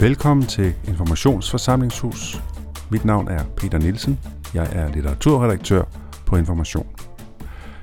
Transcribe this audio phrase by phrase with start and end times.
[0.00, 2.42] Velkommen til Informationsforsamlingshus.
[2.90, 4.18] Mit navn er Peter Nielsen.
[4.54, 5.84] Jeg er litteraturredaktør
[6.26, 6.86] på Information.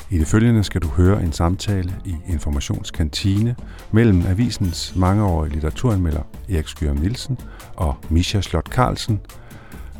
[0.09, 3.55] I det følgende skal du høre en samtale i Informationskantine
[3.91, 7.38] mellem avisens mangeårige litteraturanmelder Erik Skyrum Nielsen
[7.75, 9.20] og Misha Slot Carlsen,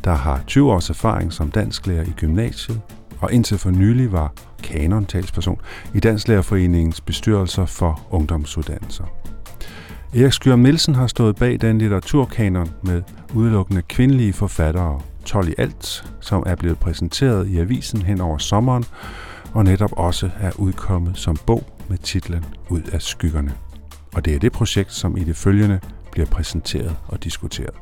[0.04, 2.80] der har 20 års erfaring som dansklærer i gymnasiet
[3.20, 5.60] og indtil for nylig var kanontalsperson
[5.94, 9.33] i Dansklærerforeningens bestyrelser for ungdomsuddannelser.
[10.16, 13.02] Erik Skjørm Nielsen har stået bag den litteraturkanon med
[13.34, 18.84] udelukkende kvindelige forfattere, 12 i alt, som er blevet præsenteret i avisen hen over sommeren,
[19.52, 23.54] og netop også er udkommet som bog med titlen Ud af skyggerne.
[24.14, 25.80] Og det er det projekt, som i det følgende
[26.12, 27.74] bliver præsenteret og diskuteret.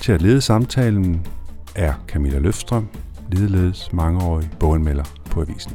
[0.00, 1.26] Til at lede samtalen
[1.74, 2.88] er Camilla Løfstrøm,
[3.32, 5.72] ligeledes mangeårig boganmelder på avisen.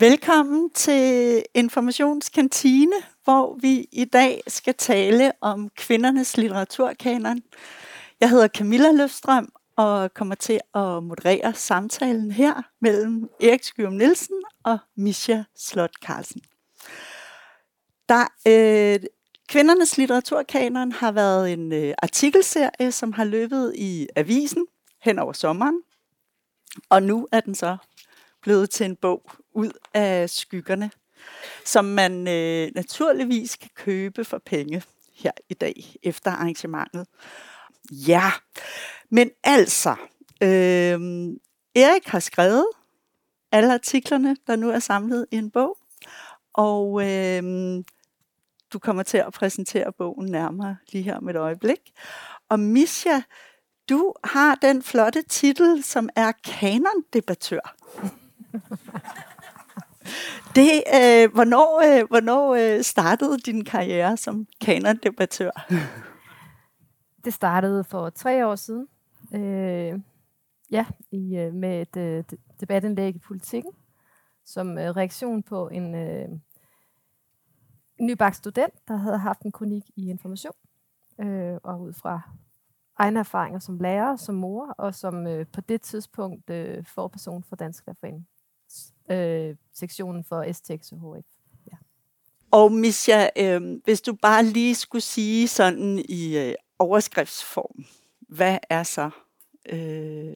[0.00, 7.42] Velkommen til Informationskantine, hvor vi i dag skal tale om kvindernes litteraturkanon.
[8.20, 14.42] Jeg hedder Camilla Løfstrøm og kommer til at moderere samtalen her mellem Erik Skyrum Nielsen
[14.64, 16.40] og Misha Slot Carlsen.
[18.08, 19.00] Der, øh,
[19.48, 24.66] Kvindernes litteraturkanon har været en øh, artikelserie, som har løbet i avisen
[25.02, 25.82] hen over sommeren.
[26.90, 27.76] Og nu er den så
[28.42, 30.90] blevet til en bog ud af skyggerne,
[31.64, 34.82] som man øh, naturligvis kan købe for penge
[35.14, 37.06] her i dag efter arrangementet.
[37.90, 38.30] Ja,
[39.10, 39.94] men altså,
[40.42, 41.00] øh,
[41.74, 42.66] Erik har skrevet
[43.52, 45.78] alle artiklerne, der nu er samlet i en bog,
[46.54, 47.42] og øh,
[48.72, 51.80] du kommer til at præsentere bogen nærmere lige her om et øjeblik.
[52.48, 53.20] Og Misha,
[53.88, 57.74] du har den flotte titel, som er kanondebattør.
[60.54, 65.50] Det, øh, hvornår øh, hvornår øh, startede din karriere som kanondebattør?
[67.24, 68.86] Det startede for tre år siden.
[69.34, 70.00] Øh,
[70.70, 72.24] ja, i, øh, med et øh,
[72.60, 73.72] debatindlæg i politikken,
[74.44, 76.28] som øh, reaktion på en øh,
[78.00, 80.54] nybagt student, der havde haft en kronik i information,
[81.20, 82.20] øh, og ud fra
[82.98, 87.56] egne erfaringer som lærer, som mor, og som øh, på det tidspunkt øh, forperson for
[87.56, 88.28] Dansk Lærerforening.
[89.10, 91.26] Øh, sektionen for STX og HF.
[91.72, 91.76] Ja.
[92.50, 97.84] Og Misha, øh, hvis du bare lige skulle sige sådan i øh, overskriftsform,
[98.28, 99.10] hvad er så
[99.68, 100.34] øh,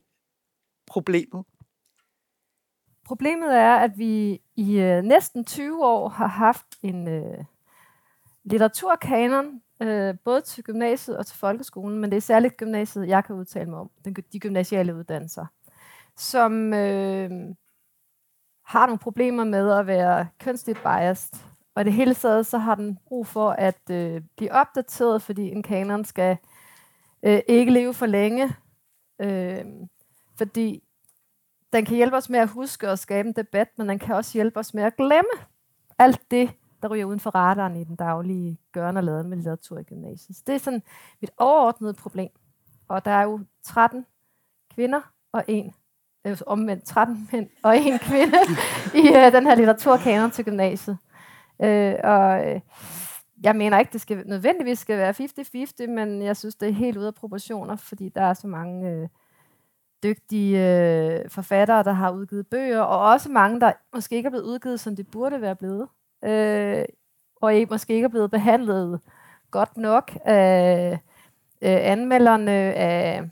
[0.86, 1.44] problemet?
[3.04, 7.44] Problemet er, at vi i øh, næsten 20 år har haft en øh,
[8.44, 13.36] litteraturkanon, øh, både til gymnasiet og til folkeskolen, men det er særligt gymnasiet, jeg kan
[13.36, 15.46] udtale mig om, den, de gymnasiale uddannelser,
[16.16, 17.30] som øh,
[18.72, 21.38] har nogle problemer med at være kønsligt biased.
[21.74, 25.62] Og det hele taget, så har den brug for at øh, blive opdateret, fordi en
[25.62, 26.36] kanon skal
[27.22, 28.56] øh, ikke leve for længe.
[29.20, 29.64] Øh,
[30.38, 30.82] fordi
[31.72, 34.32] den kan hjælpe os med at huske og skabe en debat, men den kan også
[34.38, 35.32] hjælpe os med at glemme
[35.98, 36.50] alt det,
[36.82, 40.36] der ryger uden for radaren i den daglige gørne og laden med litteratur i gymnasiet.
[40.36, 40.82] Så det er sådan
[41.20, 42.30] et overordnede problem.
[42.88, 44.06] Og der er jo 13
[44.74, 45.00] kvinder
[45.32, 45.74] og en
[46.26, 48.38] øh, omvendt 13 mænd og en kvinde
[49.04, 50.98] i øh, den her litteraturkanon til gymnasiet.
[51.62, 52.60] Øh, og øh,
[53.42, 55.14] jeg mener ikke, det skal nødvendigvis skal være
[55.86, 58.90] 50-50, men jeg synes, det er helt ude af proportioner, fordi der er så mange
[58.90, 59.08] øh,
[60.02, 64.44] dygtige øh, forfattere, der har udgivet bøger, og også mange, der måske ikke er blevet
[64.44, 65.88] udgivet, som det burde være blevet
[66.24, 66.84] øh,
[67.42, 69.00] og I måske ikke er blevet behandlet
[69.50, 70.92] godt nok af
[71.62, 73.22] øh, anmelderne, af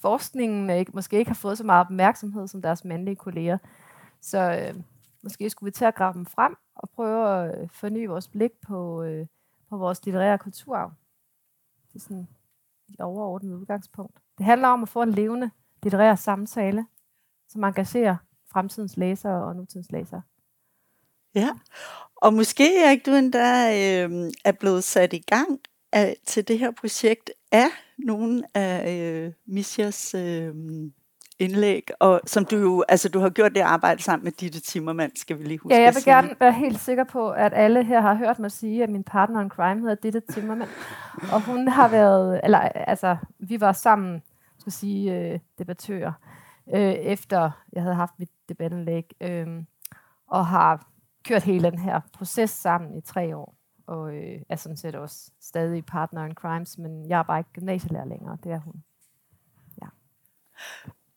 [0.00, 3.58] forskningen, ikke, måske ikke har fået så meget opmærksomhed som deres mandlige kolleger.
[4.20, 4.82] Så øh,
[5.22, 8.50] måske skulle vi til at grave dem frem og prøve at øh, forny vores blik
[8.66, 9.26] på, øh,
[9.68, 10.92] på vores litterære kulturarv.
[11.92, 12.28] Det er sådan
[12.88, 14.18] et overordnet udgangspunkt.
[14.38, 15.50] Det handler om at få en levende
[15.82, 16.86] litterær samtale,
[17.48, 18.16] som engagerer
[18.52, 20.22] fremtidens læsere og nutidens læsere.
[21.34, 21.48] Ja,
[22.16, 25.60] og måske er ikke du endda øh, er blevet sat i gang
[25.92, 27.66] af, til det her projekt af
[28.04, 30.54] nogle af øh, Mishas øh,
[31.40, 35.12] indlæg, og som du jo, altså du har gjort det arbejde sammen med Ditte Timmermand,
[35.16, 38.00] skal vi lige huske Ja, jeg vil gerne være helt sikker på, at alle her
[38.00, 40.68] har hørt mig sige, at min partner in crime hedder Ditte Timmermand,
[41.34, 44.22] og hun har været, eller altså, vi var sammen,
[44.58, 46.12] skal sige, øh, debattører,
[46.74, 49.46] øh, efter jeg havde haft mit debatindlæg, øh,
[50.28, 50.86] og har
[51.24, 53.54] kørt hele den her proces sammen i tre år,
[53.90, 57.50] og øh, er sådan set også stadig partner in crimes, men jeg er bare ikke
[57.52, 58.74] gymnasielærer længere, det er hun.
[59.82, 59.86] Ja.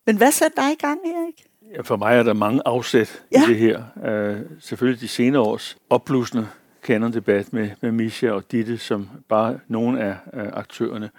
[0.06, 1.46] Men hvad satte dig i gang, Erik?
[1.76, 3.44] Ja, for mig er der mange afsæt ja.
[3.44, 3.84] i det her.
[3.96, 6.48] Uh, selvfølgelig de senere års opblusende
[6.84, 11.10] kanondebat med, med Misha og Ditte, som bare nogle af uh, aktørerne.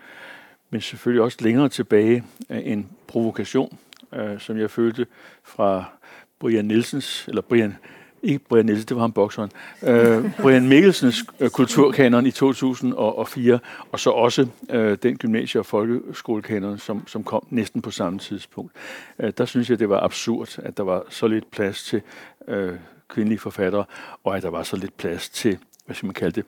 [0.71, 3.79] Men selvfølgelig også længere tilbage uh, en provokation,
[4.12, 5.06] uh, som jeg følte
[5.43, 5.85] fra
[6.39, 7.77] Brian Nielsens, eller Brian
[8.25, 9.50] ikke Brian Nielsen, det var ham bokseren,
[9.82, 13.59] øh, Brian Mikkelsens øh, kulturkanon i 2004,
[13.93, 18.73] og så også øh, den gymnasie- og folkeskolekanon, som, som kom næsten på samme tidspunkt.
[19.19, 22.03] Øh, der synes jeg, det var absurd, at der var så lidt plads til
[22.49, 22.73] øh,
[23.09, 23.85] kvindelige forfattere,
[24.25, 26.44] og at der var så lidt plads til, hvad skal man kalde det,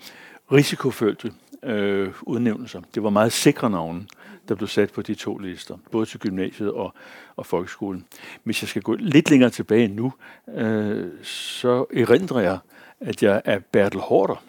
[0.52, 1.32] risikofølte
[1.66, 2.80] øh, udnævnelser.
[2.94, 4.06] Det var meget sikre navne
[4.48, 6.94] der blev sat på de to lister, både til gymnasiet og,
[7.36, 8.04] og folkeskolen.
[8.44, 10.12] Hvis jeg skal gå lidt længere tilbage nu,
[10.54, 12.58] øh, så erindrer jeg,
[13.00, 14.42] at jeg er Bertel Horter,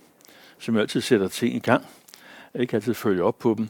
[0.59, 1.85] som altid sætter ting i gang,
[2.53, 3.69] jeg ikke altid følger op på dem,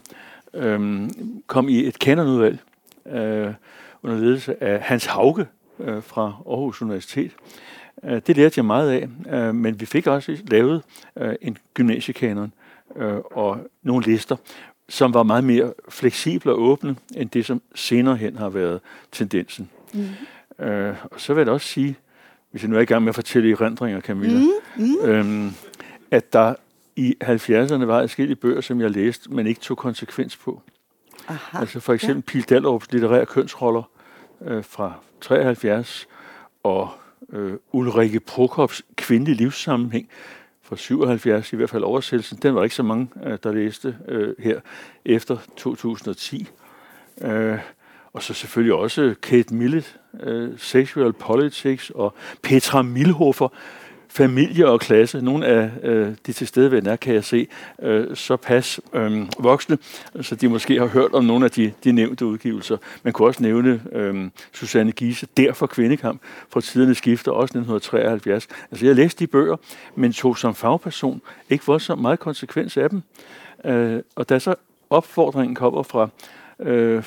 [0.54, 1.10] øh,
[1.46, 2.58] kom i et kanonudvalg
[3.06, 3.54] øh,
[4.02, 5.46] under ledelse af Hans Hauge
[5.80, 7.32] øh, fra Aarhus Universitet.
[8.04, 10.82] Øh, det lærte jeg meget af, øh, men vi fik også lavet
[11.16, 12.52] øh, en gymnasiekanon
[12.96, 14.36] øh, og nogle lister,
[14.88, 18.80] som var meget mere fleksible og åbne, end det, som senere hen har været
[19.12, 19.70] tendensen.
[19.94, 20.64] Mm.
[20.64, 21.96] Øh, og så vil jeg da også sige,
[22.50, 24.84] hvis jeg nu er i gang med at fortælle erindringer, Camilla, mm.
[24.84, 25.08] Mm.
[25.08, 25.50] Øhm,
[26.10, 26.54] at der
[26.96, 30.62] i 70'erne var forskellige bøger, som jeg læste, men ikke tog konsekvens på.
[31.28, 32.32] Aha, altså for eksempel ja.
[32.32, 33.82] Pil Dallerups litterære kønsroller
[34.44, 36.08] øh, fra 73,
[36.62, 36.90] og
[37.32, 40.08] øh, Ulrike Prokops kvindelige livssammenhæng
[40.68, 44.34] fra 77, i hvert fald oversættelsen, den var ikke så mange, øh, der læste øh,
[44.38, 44.60] her
[45.04, 46.48] efter 2010.
[47.22, 47.58] Øh,
[48.12, 53.48] og så selvfølgelig også Kate Millett, øh, Sexual Politics, og Petra Milhofer,
[54.18, 55.20] familie og klasse.
[55.22, 57.46] Nogle af øh, de tilstedeværende er, kan jeg se,
[57.82, 59.78] øh, så pas øh, voksne,
[60.20, 62.76] så de måske har hørt om nogle af de, de nævnte udgivelser.
[63.02, 68.48] Man kunne også nævne øh, Susanne Giese, der for kvindekamp, fra tiderne skifter, også 1973.
[68.70, 69.56] Altså jeg læste de bøger,
[69.94, 73.02] men tog som fagperson ikke voldsomt meget konsekvens af dem.
[73.64, 74.54] Øh, og da så
[74.90, 76.08] opfordringen kommer fra
[76.60, 77.04] øh,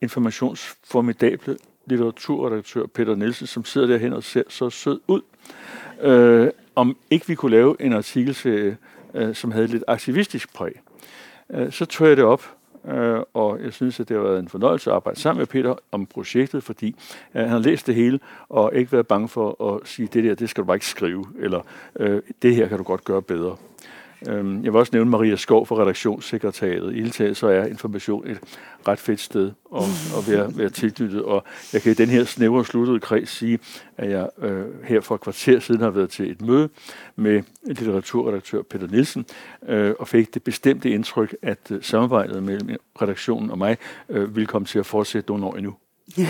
[0.00, 1.56] informationsformidable
[1.86, 5.20] litteraturredaktør Peter Nielsen, som sidder derhen og ser så sød ud,
[6.00, 8.76] øh, om ikke vi kunne lave en artikelserie,
[9.14, 10.72] øh, som havde lidt aktivistisk præg.
[11.50, 12.42] Øh, så tog jeg det op,
[12.88, 15.74] øh, og jeg synes, at det har været en fornøjelse at arbejde sammen med Peter
[15.92, 16.96] om projektet, fordi
[17.34, 20.34] øh, han har læst det hele, og ikke været bange for at sige, det der,
[20.34, 21.60] det skal du bare ikke skrive, eller
[21.96, 23.56] øh, det her kan du godt gøre bedre.
[24.28, 26.92] Øhm, jeg vil også nævne Maria Skov fra redaktionssekretariatet.
[26.92, 28.40] I hele taget så er information et
[28.88, 29.82] ret fedt sted at,
[30.18, 31.22] at være, være tilknyttet.
[31.22, 33.58] Og jeg kan i den her snævre sluttede kreds sige,
[33.96, 36.68] at jeg øh, her for et kvarter siden har været til et møde
[37.16, 39.26] med litteraturredaktør Peter Nielsen,
[39.68, 43.76] øh, og fik det bestemte indtryk, at øh, samarbejdet mellem redaktionen og mig
[44.08, 45.74] øh, vil komme til at fortsætte nogle år endnu.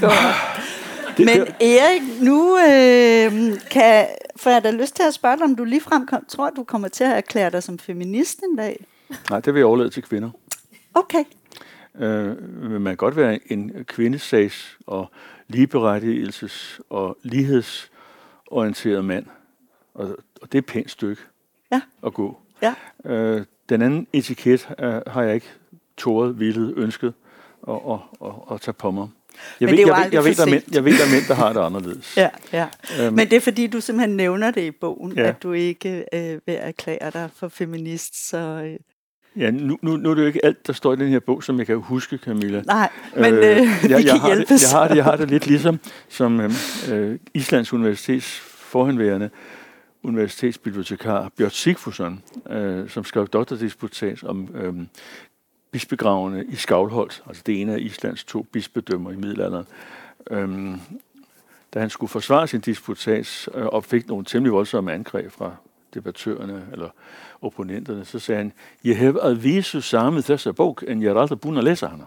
[0.00, 0.79] Godt.
[1.26, 1.46] Det, Men
[1.78, 4.06] Erik, nu øh, kan,
[4.36, 6.88] får jeg da lyst til at spørge dig, om du ligefrem kom, tror, du kommer
[6.88, 8.84] til at erklære dig som feminist en dag?
[9.30, 10.30] Nej, det vil jeg overlade til kvinder.
[10.94, 11.24] Okay.
[11.94, 15.10] Øh, men man kan godt være en kvindesags- og
[15.54, 19.26] ligeberettigelses- og lighedsorienteret mand.
[19.94, 20.08] Og,
[20.42, 21.22] og det er et pænt stykke
[21.72, 21.80] ja.
[22.06, 22.38] at gå.
[22.62, 22.74] Ja.
[23.04, 25.50] Øh, den anden etiket øh, har jeg ikke
[25.96, 27.14] tåret, villet, ønsket
[27.68, 29.08] at, at, at, at tage på mig.
[29.60, 31.52] Jeg ved, jeg, ved, jeg, ved, der mænd, jeg ved, der er mænd, der har
[31.52, 32.16] det anderledes.
[32.16, 32.66] ja, ja.
[33.00, 35.28] Øhm, Men det er fordi, du simpelthen nævner det i bogen, ja.
[35.28, 38.28] at du ikke øh, vil erklære dig for feminist.
[38.28, 38.78] Så, øh.
[39.36, 41.44] Ja, nu, nu, nu er det jo ikke alt, der står i den her bog,
[41.44, 42.62] som jeg kan huske, Camilla.
[42.66, 44.62] Nej, men øh, øh, jeg, jeg kan hjælpes.
[44.62, 46.50] Det, jeg, har det, jeg har det lidt ligesom som øh,
[46.90, 49.30] øh Islands Universitets forhenværende
[50.02, 54.74] universitetsbibliotekar Bjørn Sigfusson, øh, som skrev doktordisputat om øh,
[55.70, 59.66] bispegravene i Skavlholt, altså det ene af Islands to bispedømmer i middelalderen.
[60.30, 60.80] Øhm,
[61.74, 65.54] da han skulle forsvare sin disputats øh, og fik nogle temmelig voldsomme angreb fra
[65.94, 66.88] debattørerne eller
[67.42, 68.52] opponenterne, så sagde han,
[68.84, 72.04] jeg har at vise samme disse bog, end jeg har aldrig bundet at læse hende.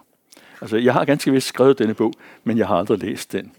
[0.60, 2.12] Altså, jeg har ganske vist skrevet denne bog,
[2.44, 3.52] men jeg har aldrig læst den.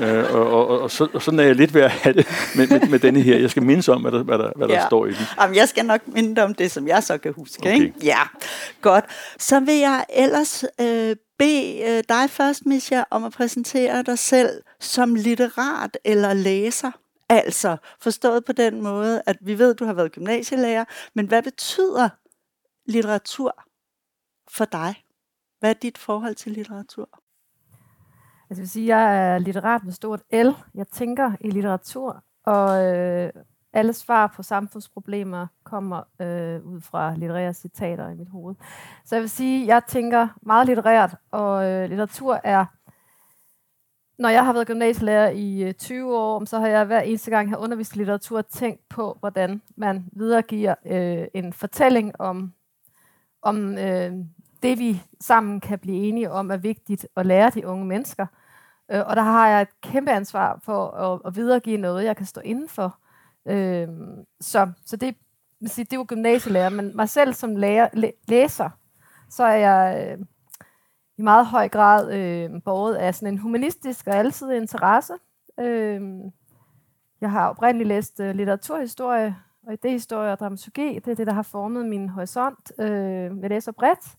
[0.00, 2.68] Øh, og, og, og, så, og sådan er jeg lidt ved at have det med,
[2.68, 3.38] med, med denne her.
[3.38, 4.86] Jeg skal mindes om, hvad der, hvad der, hvad der ja.
[4.86, 5.24] står i den.
[5.40, 7.60] Jamen, jeg skal nok minde om det, som jeg så kan huske.
[7.60, 7.74] Okay.
[7.74, 7.94] Ikke?
[8.02, 8.20] Ja,
[8.80, 9.04] godt.
[9.38, 14.62] Så vil jeg ellers øh, bede øh, dig først, Misha, om at præsentere dig selv
[14.80, 16.90] som litterat eller læser.
[17.28, 20.84] Altså, forstået på den måde, at vi ved, at du har været gymnasielærer,
[21.14, 22.08] men hvad betyder
[22.86, 23.64] litteratur
[24.50, 24.94] for dig?
[25.60, 27.08] Hvad er dit forhold til litteratur?
[28.50, 30.48] Altså, jeg vil sige, jeg er litterat med stort L.
[30.74, 33.32] Jeg tænker i litteratur, og øh,
[33.72, 38.54] alle svar på samfundsproblemer kommer øh, ud fra litterære citater i mit hoved.
[39.04, 42.64] Så jeg vil sige, jeg tænker meget litterært, og øh, litteratur er
[44.18, 47.48] når jeg har været gymnasielærer i øh, 20 år, så har jeg hver eneste gang,
[47.48, 52.52] jeg har undervist litteratur, tænkt på, hvordan man videregiver øh, en fortælling om,
[53.42, 54.12] om øh,
[54.62, 58.26] det, vi sammen kan blive enige om, er vigtigt at lære de unge mennesker.
[58.92, 62.26] Øh, og der har jeg et kæmpe ansvar for at, at videregive noget, jeg kan
[62.26, 62.98] stå indenfor.
[63.48, 63.88] Øh,
[64.40, 65.16] så, så det,
[65.60, 68.70] det er jo gymnasielærer, men mig selv som lærer, læ, læser,
[69.30, 70.26] så er jeg øh,
[71.18, 75.12] i meget høj grad øh, borget af sådan en humanistisk og altid interesse.
[75.60, 76.00] Øh,
[77.20, 80.94] jeg har oprindeligt læst øh, litteraturhistorie og idehistorie og dramaturgi.
[80.94, 82.72] Det er det, der har formet min horisont.
[82.78, 84.16] Øh, jeg læser bredt.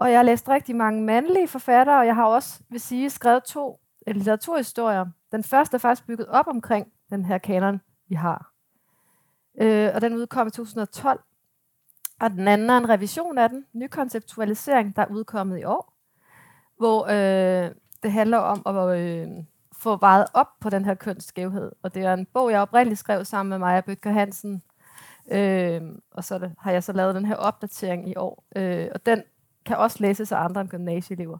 [0.00, 3.44] Og jeg har læst rigtig mange mandlige forfattere, og jeg har også, vil sige, skrevet
[3.44, 5.06] to øh, litteraturhistorier.
[5.32, 8.52] Den første er faktisk bygget op omkring den her kanon, vi har.
[9.60, 11.20] Øh, og den udkom i 2012.
[12.20, 15.92] Og den anden er en revision af den, ny konceptualisering, der er udkommet i år,
[16.76, 17.70] hvor øh,
[18.02, 19.28] det handler om at øh,
[19.72, 21.72] få vejet op på den her kønsskævhed.
[21.82, 24.62] Og det er en bog, jeg oprindeligt skrev sammen med Maja Bøtger Hansen,
[25.30, 28.44] øh, og så har jeg så lavet den her opdatering i år.
[28.56, 29.22] Øh, og den
[29.66, 31.38] kan også læses af andre end gymnasieelever.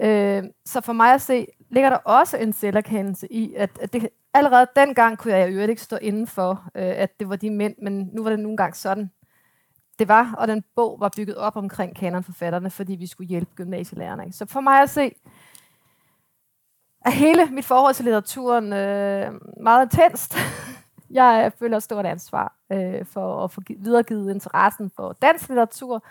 [0.00, 4.08] Øh, så for mig at se, ligger der også en selverkendelse i, at, at det,
[4.34, 7.74] allerede dengang kunne jeg jo ikke stå inden for, øh, at det var de mænd,
[7.82, 9.10] men nu var det nogle gange sådan,
[9.98, 14.32] det var, og den bog var bygget op omkring kanonforfatterne, fordi vi skulle hjælpe gymnasielærerne.
[14.32, 15.14] Så for mig at se,
[17.04, 20.36] er hele mit forhold til litteraturen øh, meget intenst.
[21.10, 26.04] jeg føler et stort ansvar øh, for at få videregivet interessen for dansk litteratur,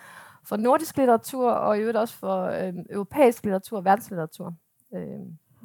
[0.47, 4.53] for nordisk litteratur, og i øvrigt også for øh, europæisk litteratur og verdenslitteratur.
[4.95, 5.01] Øh,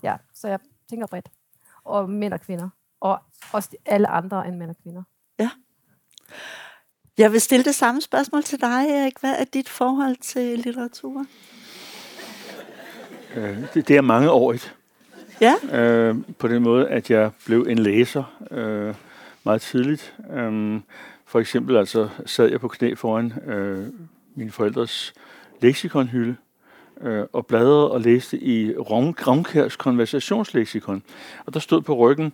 [0.02, 0.58] ja, så jeg
[0.90, 1.28] tænker bredt.
[1.84, 2.68] Og mænd og kvinder.
[3.00, 3.18] Og
[3.52, 5.02] også alle andre end mænd og kvinder.
[5.38, 5.50] Ja.
[7.18, 9.18] Jeg vil stille det samme spørgsmål til dig, Erik.
[9.20, 11.26] Hvad er dit forhold til litteratur?
[13.36, 14.76] Øh, det, det er mangeårigt.
[15.40, 15.54] Ja.
[15.72, 18.94] Øh, på den måde, at jeg blev en læser øh,
[19.44, 20.16] meget tidligt.
[20.30, 20.80] Øh,
[21.26, 23.92] for eksempel altså sad jeg på knæ foran øh,
[24.34, 25.14] mine forældres
[25.60, 26.36] leksikonhylde
[27.00, 31.02] øh, og bladrede og læste i Rom, Romkærs konversationsleksikon.
[31.46, 32.32] Og der stod på ryggen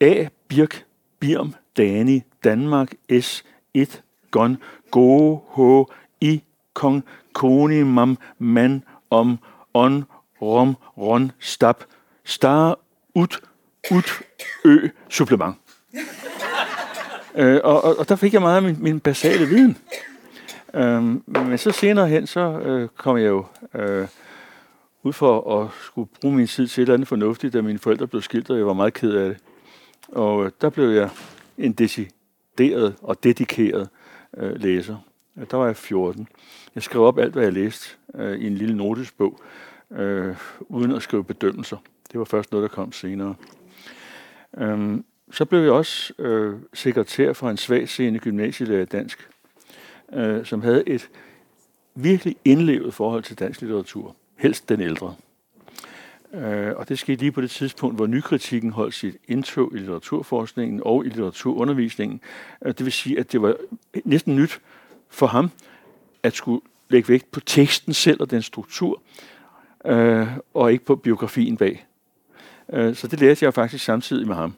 [0.00, 0.26] A.
[0.48, 0.84] Birk
[1.20, 3.44] Birm Dani Danmark S.
[3.74, 4.56] 1 Gon
[4.90, 5.86] Go Ho
[6.20, 6.42] I
[6.74, 9.38] Kong Koni Mam Man Om
[9.74, 10.04] On
[10.42, 11.84] Rom Ron Stab
[12.24, 12.78] Star
[13.14, 13.40] Ut
[13.90, 14.22] Ut
[14.64, 15.56] Ø Supplement.
[17.34, 19.78] øh, og, og, og der fik jeg meget af min, min basale viden.
[20.74, 24.08] Øhm, men så senere hen, så øh, kom jeg jo øh,
[25.02, 28.06] ud for at skulle bruge min tid til et eller andet fornuftigt, da mine forældre
[28.06, 29.38] blev skilt, og jeg var meget ked af det.
[30.08, 31.10] Og øh, der blev jeg
[31.58, 33.88] en decideret og dedikeret
[34.36, 34.96] øh, læser.
[35.50, 36.28] Der var jeg 14.
[36.74, 39.40] Jeg skrev op alt, hvad jeg læste øh, i en lille notesbog,
[39.90, 41.76] øh, uden at skrive bedømmelser.
[42.12, 43.34] Det var først noget, der kom senere.
[44.58, 49.28] Øhm, så blev jeg også øh, sekretær for en svagtseende gymnasielærer i dansk
[50.14, 51.10] øh, som havde et
[51.94, 54.16] virkelig indlevet forhold til dansk litteratur.
[54.36, 55.14] Helst den ældre.
[56.34, 60.80] Øh, og det skete lige på det tidspunkt, hvor nykritikken holdt sit indtog i litteraturforskningen
[60.84, 62.20] og i litteraturundervisningen.
[62.64, 63.56] Øh, det vil sige, at det var
[64.04, 64.60] næsten nyt
[65.08, 65.50] for ham
[66.22, 69.02] at skulle lægge vægt på teksten selv og den struktur,
[69.84, 71.86] øh, og ikke på biografien bag.
[72.72, 74.54] Øh, så det lærte jeg faktisk samtidig med ham.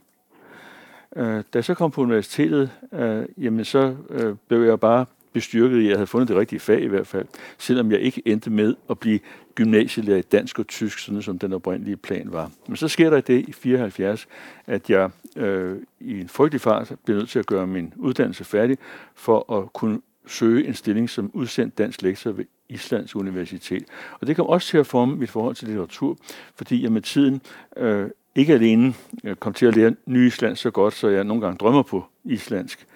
[1.17, 5.77] Øh, da jeg så kom på universitetet, øh, jamen så øh, blev jeg bare bestyrket
[5.77, 7.27] i, at jeg havde fundet det rigtige fag i hvert fald,
[7.59, 9.21] selvom jeg ikke endte med at blive
[9.55, 12.51] gymnasielærer i dansk og tysk, sådan som den oprindelige plan var.
[12.67, 14.29] Men så sker der det i 74,
[14.67, 18.79] at jeg øh, i en frygtelig fart bliver nødt til at gøre min uddannelse færdig,
[19.15, 23.85] for at kunne søge en stilling som udsendt dansk lektor ved Islands Universitet.
[24.21, 26.17] Og det kom også til at forme mit forhold til litteratur,
[26.57, 27.41] fordi jeg med tiden
[27.77, 28.95] øh, ikke alene.
[29.41, 32.87] Kom til at lære ny islandsk så godt, så jeg nogle gange drømmer på islandsk,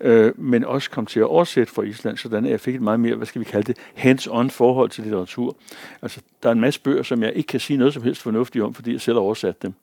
[0.00, 3.00] øh, men også kom til at oversætte fra islandsk, sådan at jeg fik et meget
[3.00, 5.56] mere, hvad skal vi kalde det, hands-on forhold til litteratur.
[6.02, 8.64] Altså, der er en masse bøger, som jeg ikke kan sige noget som helst fornuftigt
[8.64, 9.74] om, fordi jeg selv har oversat dem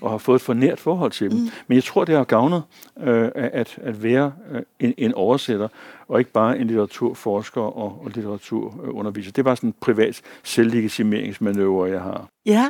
[0.00, 1.38] og har fået et for nært forhold til dem.
[1.38, 1.48] Mm.
[1.66, 2.62] Men jeg tror, det har gavnet
[3.00, 5.68] øh, at, at være øh, en, en oversætter,
[6.08, 9.32] og ikke bare en litteraturforsker og, og litteraturunderviser.
[9.32, 12.28] Det var sådan en privat selvlegitimeringsmanøvre, jeg har.
[12.46, 12.68] Ja,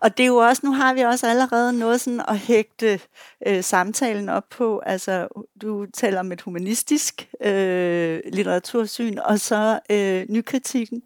[0.00, 3.00] og det er jo også, nu har vi også allerede noget sådan at hægte
[3.46, 4.78] øh, samtalen op på.
[4.78, 5.28] Altså,
[5.62, 11.02] du taler om et humanistisk øh, litteratursyn, og så øh, nykritikken.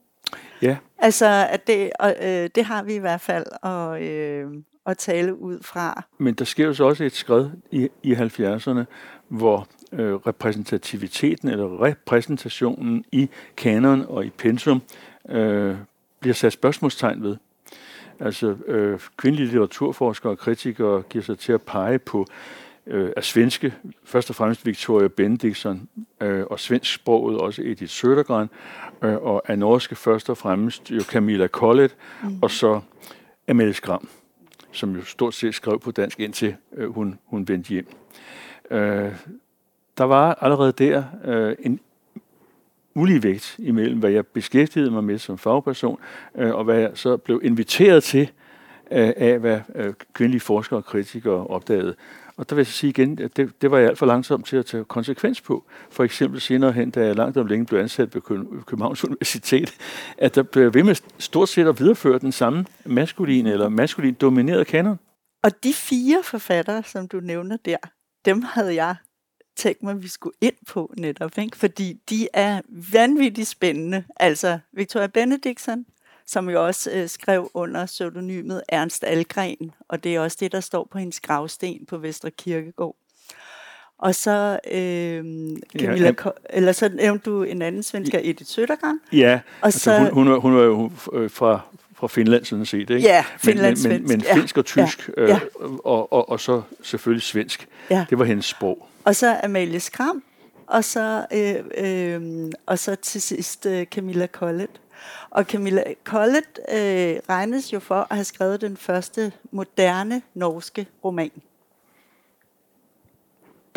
[0.62, 0.76] Ja.
[0.98, 4.50] Altså, at det, og, øh, det har vi i hvert fald, og, øh,
[4.88, 6.04] at tale ud fra.
[6.18, 8.84] Men der sker jo så også et skridt i, i 70'erne,
[9.28, 14.82] hvor øh, repræsentativiteten eller repræsentationen i kanon og i pensum
[15.28, 15.76] øh,
[16.20, 17.36] bliver sat spørgsmålstegn ved.
[18.20, 22.26] Altså, øh, kvindelige litteraturforskere og kritikere giver sig til at pege på
[22.86, 25.88] øh, af svenske, først og fremmest Victoria Benediktsson,
[26.20, 28.46] øh, og svensk sproget også Edith Södergran,
[29.06, 32.38] øh, og af norske først og fremmest jo Camilla Collett, mm.
[32.42, 32.80] og så
[33.48, 34.08] Amalie Skram,
[34.78, 37.86] som jo stort set skrev på dansk, indtil øh, hun, hun vendte hjem.
[38.70, 39.12] Øh,
[39.98, 41.80] der var allerede der øh, en
[42.94, 45.98] uligevægt imellem, hvad jeg beskæftigede mig med som fagperson,
[46.34, 48.30] øh, og hvad jeg så blev inviteret til
[48.90, 51.94] øh, af, hvad øh, kvindelige forskere og kritikere opdagede.
[52.38, 54.56] Og der vil jeg sige igen, at det, det var jeg alt for langsom til
[54.56, 55.64] at tage konsekvens på.
[55.90, 58.22] For eksempel senere hen, da jeg langt om længe blev ansat ved
[58.66, 59.74] Københavns Universitet,
[60.18, 64.66] at der blev ved med stort set at videreføre den samme maskulin eller maskulin domineret
[64.66, 64.98] kanon.
[65.42, 67.76] Og de fire forfattere, som du nævner der,
[68.24, 68.96] dem havde jeg
[69.56, 71.56] tænkt mig, at vi skulle ind på netop, ikke?
[71.56, 72.60] fordi de er
[72.92, 74.04] vanvittigt spændende.
[74.16, 75.86] Altså Victoria Benediktsson,
[76.28, 80.60] som jo også øh, skrev under pseudonymet Ernst Algren, og det er også det, der
[80.60, 82.96] står på hendes gravsten på Vestre Kirkegård.
[83.98, 85.24] Og så, øh,
[85.78, 89.16] Camilla, ja, eller så nævnte du en anden svensker, Edith Södergran.
[89.16, 91.60] Ja, og altså så, hun, hun, hun var jo øh, fra,
[91.94, 92.94] fra Finland sådan set, ikke?
[92.94, 95.38] Ja, Finland, men, men, men, men finsk og tysk, ja, ja.
[95.60, 97.68] Øh, og, og, og så selvfølgelig svensk.
[97.90, 98.06] Ja.
[98.10, 98.88] Det var hendes sprog.
[99.04, 100.22] Og så Amalie Skram,
[100.66, 104.80] og så, øh, øh, og så til sidst øh, Camilla Collett.
[105.30, 111.30] Og Camilla Collett øh, regnes jo for at have skrevet den første moderne norske roman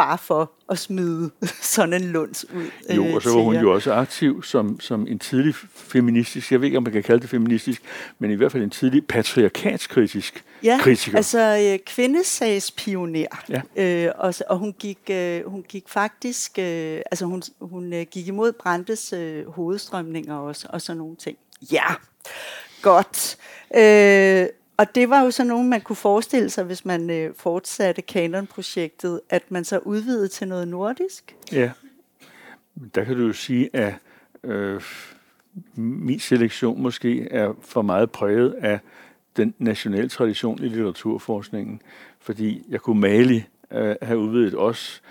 [0.01, 1.31] bare for at smide
[1.75, 2.95] sådan en lunds ud.
[2.95, 6.65] Jo, og så var hun jo også aktiv som, som en tidlig feministisk, jeg ved
[6.65, 7.81] ikke, om man kan kalde det feministisk,
[8.19, 11.17] men i hvert fald en tidlig patriarkatskritisk ja, kritiker.
[11.17, 13.25] altså øh, kvindesagspioner.
[13.49, 13.61] Ja.
[13.75, 18.27] Øh, og, og hun gik, øh, hun gik faktisk, øh, altså hun, hun øh, gik
[18.27, 21.37] imod Brandes øh, hovedstrømninger også, og sådan nogle ting.
[21.71, 21.85] Ja,
[22.81, 23.37] godt.
[23.75, 28.01] Øh, og det var jo så nogen, man kunne forestille sig, hvis man øh, fortsatte
[28.01, 31.35] kanonprojektet, at man så udvidede til noget nordisk.
[31.51, 31.71] Ja,
[32.95, 33.93] der kan du jo sige, at
[34.43, 34.81] øh,
[35.75, 38.79] min selektion måske er for meget præget af
[39.37, 41.81] den nationale tradition i litteraturforskningen,
[42.19, 45.01] fordi jeg kunne male øh, have udvidet også,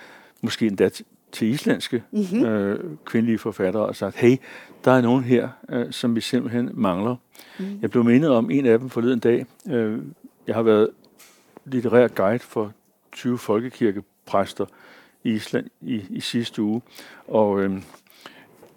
[0.41, 0.91] måske endda
[1.33, 2.45] til islandske mm-hmm.
[2.45, 4.37] øh, kvindelige forfattere og sagt, hey,
[4.85, 7.17] der er nogen her, øh, som vi simpelthen mangler.
[7.59, 7.79] Mm.
[7.83, 9.47] Jeg blev mindet om en af dem forleden dag.
[9.71, 9.99] Øh,
[10.47, 10.91] jeg har været
[11.65, 12.73] litterær guide for
[13.13, 14.67] 20 folkekirkepræster
[15.25, 16.83] i Island i, i sidste uge,
[17.29, 17.83] og øh,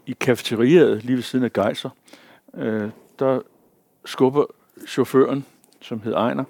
[0.05, 1.89] i kafeteriet lige ved siden af Gejser,
[2.53, 2.89] øh,
[3.19, 3.39] der
[4.05, 4.45] skubber
[4.87, 5.45] chaufføren,
[5.81, 6.43] som hed Ejner,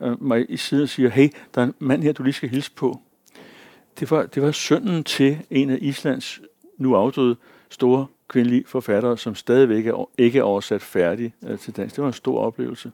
[0.00, 2.48] øh, mig i siden og siger, hey, der er en mand her, du lige skal
[2.48, 3.00] hilse på
[4.00, 6.40] det var, det var sønnen til en af Islands
[6.78, 7.36] nu afdøde
[7.70, 11.96] store kvindelige forfattere, som stadigvæk er, ikke er oversat færdig øh, til dansk.
[11.96, 12.92] Det var en stor oplevelse.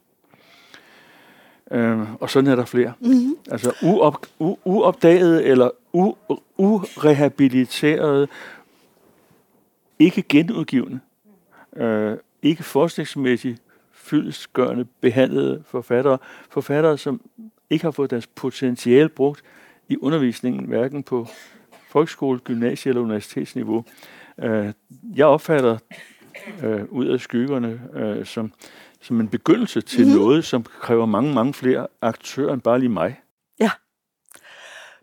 [1.71, 2.93] Øh, og sådan er der flere.
[2.99, 3.37] Mm-hmm.
[3.51, 6.13] Altså uop, u, uopdagede eller u,
[6.57, 8.27] urehabiliterede,
[9.99, 10.99] ikke genudgivende,
[11.75, 16.17] øh, ikke forskningsmæssigt fyldesgørende behandlede forfattere,
[16.49, 17.21] forfattere, som
[17.69, 19.43] ikke har fået deres potentiale brugt,
[19.89, 21.27] i undervisningen, hverken på
[21.89, 23.85] folkeskole, gymnasie eller universitetsniveau.
[24.43, 24.73] Øh,
[25.15, 25.77] jeg opfatter
[26.63, 28.53] øh, ud af skyggerne øh, som,
[29.01, 30.19] som en begyndelse til mm-hmm.
[30.19, 33.19] noget, som kræver mange, mange flere aktører end bare lige mig.
[33.59, 33.69] Ja.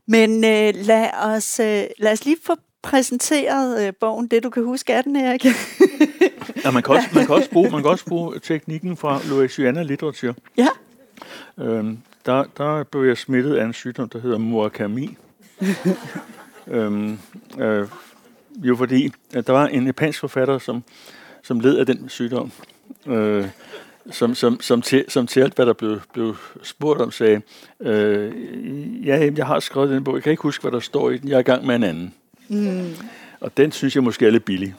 [0.06, 4.64] Men øh, lad, os, øh, lad os lige få præsenteret øh, bogen, det du kan
[4.64, 5.44] huske af den, Erik.
[6.64, 9.82] ja, man kan, også, man, kan også bruge, man kan også bruge teknikken fra Louisiana
[9.82, 10.34] Litteratur.
[10.56, 10.68] Ja.
[11.58, 15.16] Øhm, der, der blev jeg smittet af en sygdom, der hedder Murakami.
[16.66, 17.18] øhm,
[17.58, 17.88] øh,
[18.56, 20.84] jo fordi, at der var en japansk forfatter, som,
[21.42, 22.52] som led af den sygdom.
[23.06, 23.48] Øh,
[24.10, 27.42] som, som, som, til, som til alt, hvad der blev, blev spurgt om, sagde,
[27.80, 31.18] øh, ja, jeg har skrevet den bog, jeg kan ikke huske, hvad der står i
[31.18, 32.14] den, jeg er i gang med en anden.
[32.48, 32.94] Mm.
[33.40, 34.74] Og den synes jeg måske er lidt billig.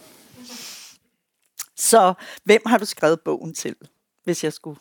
[1.78, 3.76] Så hvem har du skrevet bogen til,
[4.24, 4.80] hvis jeg skulle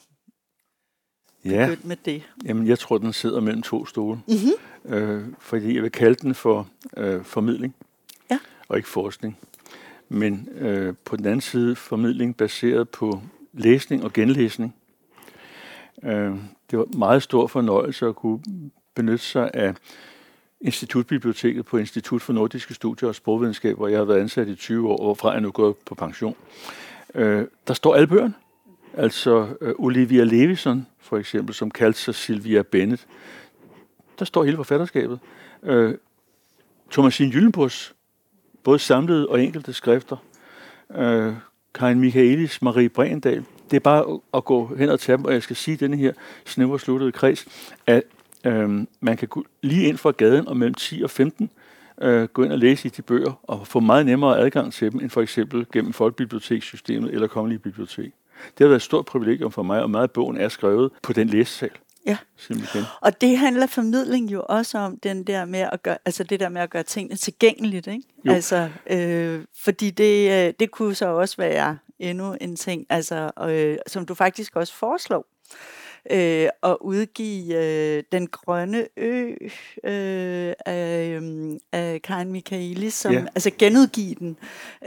[1.45, 1.77] ja.
[1.83, 2.23] med det?
[2.45, 4.21] Jamen, jeg tror, den sidder mellem to stole.
[4.29, 4.95] Mm-hmm.
[4.95, 7.75] Øh, fordi jeg vil kalde den for øh, formidling,
[8.31, 8.39] ja.
[8.69, 9.39] og ikke forskning.
[10.09, 13.21] Men øh, på den anden side formidling baseret på
[13.53, 14.75] læsning og genlæsning.
[16.03, 16.35] Øh,
[16.71, 18.41] det var meget stor fornøjelse at kunne
[18.95, 19.75] benytte sig af
[20.61, 24.89] Institutbiblioteket på Institut for Nordiske Studier og Sprogvidenskab, hvor jeg har været ansat i 20
[24.89, 26.37] år, hvorfra jeg nu går på pension.
[27.15, 28.35] Øh, der står alle bøgerne.
[28.97, 33.07] Altså øh, Olivia Levison, for eksempel, som kaldte sig Sylvia Bennett.
[34.19, 35.19] Der står hele forfatterskabet.
[35.63, 35.95] Øh,
[36.91, 37.95] Thomasin Gyllenbos,
[38.63, 40.17] både samlede og enkelte skrifter.
[40.95, 41.35] Øh,
[41.75, 43.45] Karin Michaelis, Marie Brendal.
[43.71, 46.13] det er bare at gå hen og tage dem, og jeg skal sige denne her
[46.45, 47.47] snævre sluttede kreds,
[47.87, 48.03] at
[48.45, 51.51] øh, man kan gå lige ind fra gaden og mellem 10 og 15
[52.03, 55.01] øh, gå ind og læse i de bøger og få meget nemmere adgang til dem,
[55.01, 58.13] end for eksempel gennem Folkebibliotekssystemet eller Kongelige Bibliotek.
[58.59, 61.13] Det har været et stort privilegium for mig, og meget af bogen er skrevet på
[61.13, 61.71] den læsesal.
[62.07, 62.17] Ja.
[62.37, 62.85] Simpelthen.
[63.01, 66.49] Og det handler formidling jo også om den der med at gøre, altså det der
[66.49, 68.03] med at gøre tingene tilgængeligt, ikke?
[68.27, 68.33] Jo.
[68.33, 73.77] Altså, øh, fordi det, øh, det kunne så også være endnu en ting, altså, øh,
[73.87, 75.27] som du faktisk også foreslår,
[76.11, 79.31] øh, at udgive øh, Den Grønne Ø
[79.85, 83.25] øh, af, øh, af Karin Michaeli, som, ja.
[83.35, 84.37] altså genudgive den,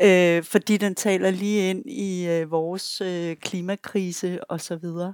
[0.03, 5.13] øh, fordi den taler lige ind i øh, vores øh, klimakrise og så videre.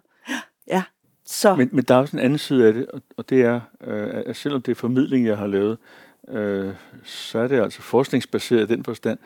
[0.67, 0.83] Ja.
[1.25, 1.55] Så.
[1.55, 2.85] Men, men der er også en anden side af det,
[3.17, 5.77] og det er, øh, at selvom det er formidling, jeg har lavet,
[6.29, 9.19] øh, så er det altså forskningsbaseret i den forstand,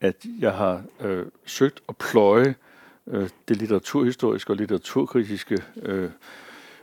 [0.00, 2.54] at jeg har øh, søgt at pløje
[3.10, 6.10] øh, det litteraturhistoriske og litteraturkritiske øh,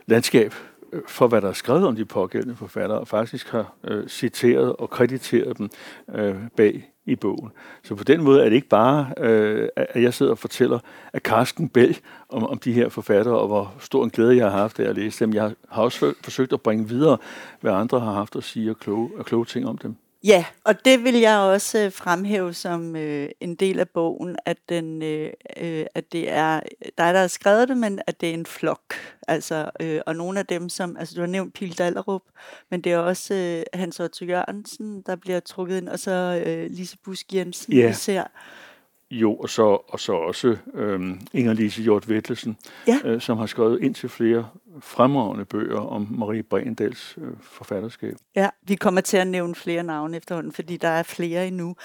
[0.06, 0.54] landskab
[0.92, 4.76] øh, for, hvad der er skrevet om de pågældende forfattere, og faktisk har øh, citeret
[4.76, 5.70] og krediteret dem
[6.14, 7.50] øh, bag i bogen.
[7.82, 10.78] Så på den måde er det ikke bare, øh, at jeg sidder og fortæller
[11.12, 14.58] af Karsten Bæl om, om de her forfattere, og hvor stor en glæde jeg har
[14.58, 15.34] haft af at læse dem.
[15.34, 17.18] Jeg har også forsøgt at bringe videre,
[17.60, 19.96] hvad andre har haft at sige og kloge, og kloge ting om dem.
[20.24, 24.56] Ja, og det vil jeg også øh, fremhæve som øh, en del af bogen, at,
[24.68, 28.34] den, øh, øh, at det er dig, der har skrevet det, men at det er
[28.34, 28.94] en flok.
[29.28, 32.22] Altså, øh, og nogle af dem, som, altså du har nævnt Pil Dallerup,
[32.70, 36.70] men det er også øh, Hans Otto Jørgensen, der bliver trukket ind, og så øh,
[36.70, 37.90] Lise Busk Jensen, ja.
[37.90, 38.24] især.
[39.10, 42.98] Jo, og så, og så også øhm, Inger-Lise Hjort Vettelsen, ja.
[43.04, 44.48] øh, som har skrevet ind til flere
[44.80, 48.16] fremragende bøger om Marie Brendals øh, forfatterskab.
[48.34, 51.76] Ja, vi kommer til at nævne flere navne efterhånden, fordi der er flere endnu.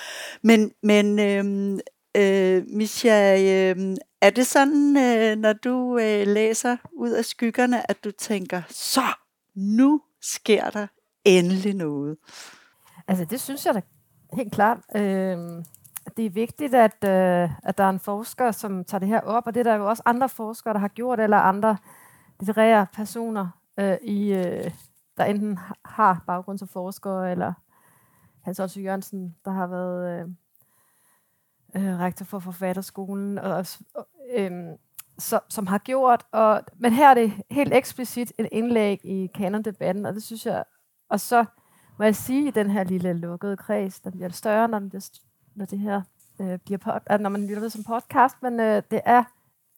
[0.41, 1.79] Men, men øhm,
[2.17, 8.03] øh, Misha, øh, er det sådan, øh, når du øh, læser ud af skyggerne, at
[8.03, 9.03] du tænker, så
[9.55, 10.87] nu sker der
[11.25, 12.17] endelig noget?
[13.07, 13.81] Altså, det synes jeg da
[14.33, 14.79] helt klart.
[14.95, 15.37] Øh
[16.17, 19.47] det er vigtigt, at, øh, at der er en forsker, som tager det her op,
[19.47, 21.77] og det er der jo også andre forskere, der har gjort, eller andre
[22.41, 23.47] litterære personer,
[23.79, 24.71] øh, i, øh,
[25.17, 27.53] der enten har baggrund som forskere, eller
[28.41, 30.27] Hans Otto Jørgensen, der har været øh,
[31.75, 33.65] øh, rektor for forfatterskolen, og,
[34.33, 34.51] øh,
[35.17, 36.25] så, som har gjort.
[36.31, 40.63] Og, men her er det helt eksplicit et indlæg i kanondebatten, og det synes jeg,
[41.09, 41.45] og så
[41.97, 45.09] må jeg sige, i den her lille lukkede kreds, den bliver større, når den bliver
[45.55, 46.01] når det her
[46.41, 49.23] øh, bliver pod, når man lytter ved som podcast, men øh, det er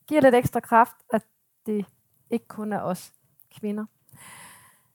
[0.07, 1.21] giver lidt ekstra kraft, at
[1.65, 1.85] det
[2.33, 3.13] ikke kun af os
[3.59, 3.85] kvinder.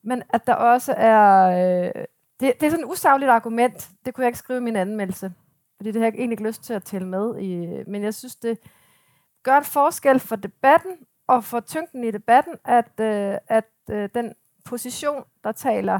[0.01, 1.49] Men at der også er...
[1.49, 2.05] Øh,
[2.39, 3.89] det, det er sådan et usagligt argument.
[4.05, 5.33] Det kunne jeg ikke skrive i min anmeldelse.
[5.77, 7.83] Fordi det har jeg egentlig ikke lyst til at tælle med i.
[7.87, 8.59] Men jeg synes, det
[9.43, 10.91] gør et forskel for debatten
[11.27, 14.33] og for tyngden i debatten, at, øh, at øh, den
[14.65, 15.99] position, der taler,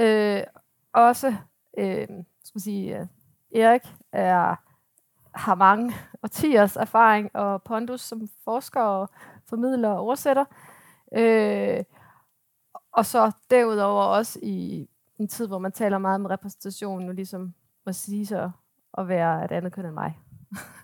[0.00, 0.42] øh,
[0.92, 1.34] også
[1.78, 2.08] øh,
[2.44, 3.06] skal sige, øh,
[3.54, 4.56] Erik er,
[5.34, 9.10] har mange årtiers erfaring og pondus som forsker og
[9.48, 10.44] formidler og oversætter.
[11.16, 11.84] Øh,
[12.92, 17.54] og så derudover også i en tid, hvor man taler meget om repræsentation, nu ligesom
[17.86, 18.52] at sige sig
[18.98, 20.20] at være et andet køn end mig.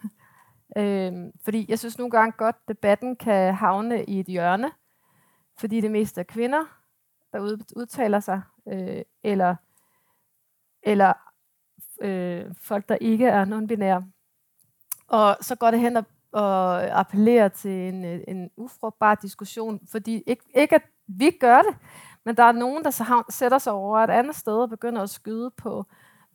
[0.79, 4.73] øh, fordi jeg synes nogle gange godt, debatten kan havne i et hjørne,
[5.57, 6.65] fordi det mest er kvinder,
[7.33, 7.41] der
[7.77, 9.57] udtaler sig, øh, eller,
[10.83, 11.13] eller
[12.03, 14.05] øh, folk, der ikke er non-binære.
[15.07, 20.23] Og så går det hen og, og appellere til en, øh, en ufrugtbar diskussion, fordi
[20.27, 21.77] ikke, ikke at vi gør det,
[22.25, 25.11] men der er nogen, der så sætter sig over et andet sted og begynder at
[25.11, 25.85] skyde på,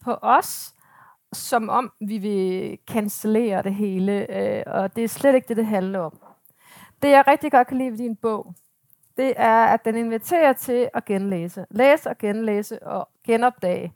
[0.04, 0.74] på os,
[1.34, 5.66] som om vi vil cancellere det hele, øh, og det er slet ikke det, det
[5.66, 6.20] handler om.
[7.02, 8.54] Det, jeg rigtig godt kan lide ved din bog,
[9.18, 11.66] det er, at den inviterer til at genlæse.
[11.70, 13.94] Læse og genlæse og genopdage.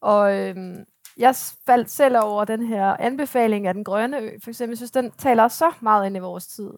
[0.00, 0.84] Og øhm,
[1.18, 1.34] jeg
[1.66, 4.70] faldt selv over den her anbefaling af den grønne ø, for eksempel.
[4.70, 6.70] Jeg synes, den taler så meget ind i vores tid.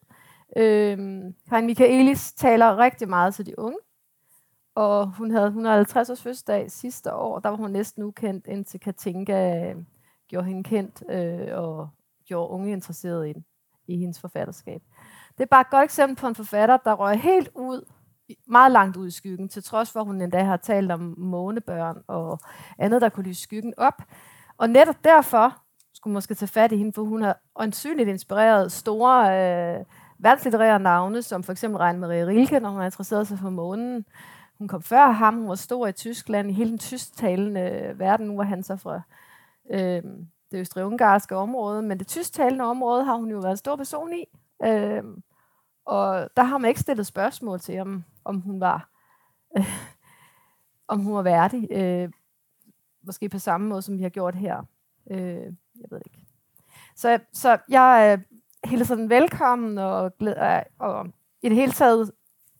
[0.56, 3.78] Øhm, Karin Michaelis taler rigtig meget til de unge.
[4.74, 7.38] Og hun havde 150 års fødselsdag sidste år.
[7.38, 9.76] Der var hun næsten ukendt, indtil Katinka øh,
[10.28, 11.88] gjorde hende kendt øh, og
[12.24, 13.34] gjorde unge interesseret i,
[13.88, 14.82] i hendes forfatterskab.
[15.38, 17.84] Det er bare et godt eksempel på en forfatter, der røg helt ud
[18.46, 22.02] meget langt ud i skyggen, til trods for, at hun endda har talt om månebørn
[22.06, 22.38] og
[22.78, 24.02] andet, der kunne lyse skyggen op.
[24.60, 25.56] Og netop derfor
[25.94, 29.84] skulle man måske tage fat i hende, for hun har åndsynligt inspireret store øh,
[30.18, 34.06] verdenslitterære navne, som for eksempel Reine Marie Rilke, når hun interesserede sig for månen.
[34.58, 38.26] Hun kom før ham, hun var stor i Tyskland, i hele den tysktalende øh, verden.
[38.26, 39.00] Nu var han så fra
[39.70, 40.02] øh,
[40.50, 44.24] det østrig-ungarske område, men det tysktalende område har hun jo været en stor person i,
[44.64, 45.04] Øh,
[45.84, 48.88] og der har man ikke stillet spørgsmål til, om, om hun var
[49.56, 49.66] øh,
[50.92, 51.68] om hun var værdig.
[51.70, 52.10] Øh,
[53.02, 54.62] måske på samme måde, som vi har gjort her.
[55.10, 55.44] Øh,
[55.80, 56.26] jeg ved ikke.
[56.96, 58.24] Så, så jeg øh,
[58.70, 61.06] hilser den velkommen, og, glæder, og
[61.42, 62.12] i det hele taget,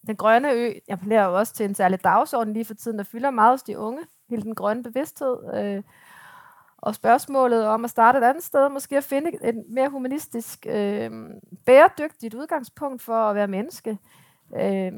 [0.06, 3.04] den grønne ø, jeg appellerer jo også til en særlig dagsorden lige for tiden, der
[3.04, 5.36] fylder meget hos de unge, hele den grønne bevidsthed.
[5.54, 5.82] Øh,
[6.78, 11.10] og spørgsmålet om at starte et andet sted, måske at finde et mere humanistisk, øh,
[11.66, 13.98] bæredygtigt udgangspunkt for at være menneske.
[14.56, 14.92] Øh,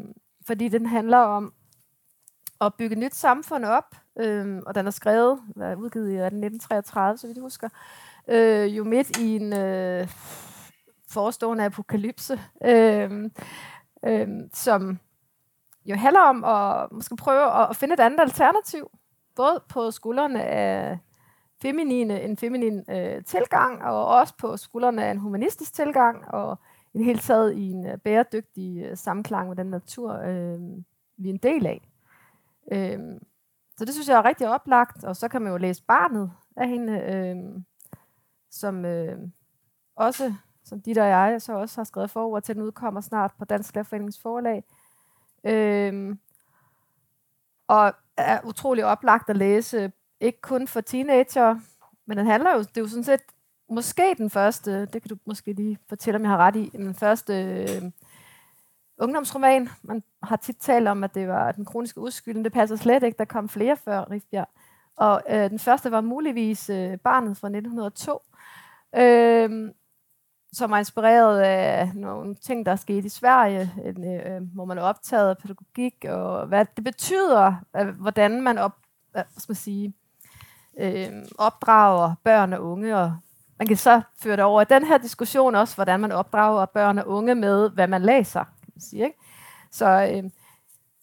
[0.47, 1.53] fordi den handler om
[2.67, 7.19] at bygge et nyt samfund op, øh, og den er skrevet, er udgivet i 1933,
[7.19, 7.69] så vidt jeg husker,
[8.29, 10.09] øh, jo midt i en øh,
[11.09, 13.31] forestående apokalypse, øh,
[14.07, 14.99] øh, som
[15.87, 18.91] jo handler om at måske prøve at finde et andet alternativ,
[19.37, 20.99] både på skuldrene af
[21.63, 26.59] feminine, en feminin øh, tilgang, og også på skuldrene af en humanistisk tilgang, og
[26.95, 30.61] i det hele taget i en øh, bæredygtig øh, samklang med den natur, øh,
[31.17, 31.92] vi er en del af.
[32.73, 33.19] Øhm,
[33.79, 36.69] så det synes jeg er rigtig oplagt, og så kan man jo læse barnet af
[36.69, 37.65] hende, øhm,
[38.51, 39.19] som øh,
[39.97, 43.45] også, som de der jeg, så også har skrevet forord til, den udkommer snart på
[43.45, 44.65] Dansk Lærerforeningens forlag.
[45.45, 46.19] Øhm,
[47.69, 51.61] og er utrolig oplagt at læse ikke kun for teenager,
[52.07, 53.23] men den handler jo, det er jo sådan set
[53.69, 56.95] måske den første, det kan du måske lige fortælle, om jeg har ret i, den
[56.95, 57.91] første øh,
[59.03, 59.69] ungdomsroman.
[59.83, 62.45] Man har tit talt om, at det var den kroniske udskylden.
[62.45, 64.49] det passer slet ikke, der kom flere før Rifbjerg.
[64.97, 68.23] Og øh, den første var muligvis øh, Barnet fra 1902,
[68.97, 69.71] øh,
[70.53, 74.79] som er inspireret af nogle ting, der er sket i Sverige, øh, øh, hvor man
[74.79, 78.77] er optaget af pædagogik, og hvad det betyder, øh, hvordan man op,
[79.13, 79.95] hvad skal man sige,
[80.81, 83.17] øh, opdrager børn og unge, og
[83.59, 86.99] man kan så føre det over i den her diskussion også, hvordan man opdrager børn
[86.99, 88.45] og unge med, hvad man læser.
[88.75, 89.19] Man sige, ikke?
[89.71, 90.31] Så øh,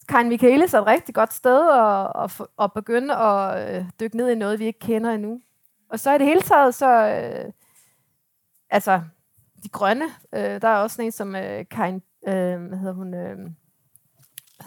[0.08, 4.30] Karin Michaelis er et rigtig godt sted at, at, at begynde at øh, dykke ned
[4.30, 5.40] i noget, vi ikke kender endnu.
[5.88, 7.52] Og så i det hele taget, så øh,
[8.70, 9.02] altså
[9.62, 13.50] de grønne, øh, der er også en som øh, Karin, øh, hvad hedder hun, øh,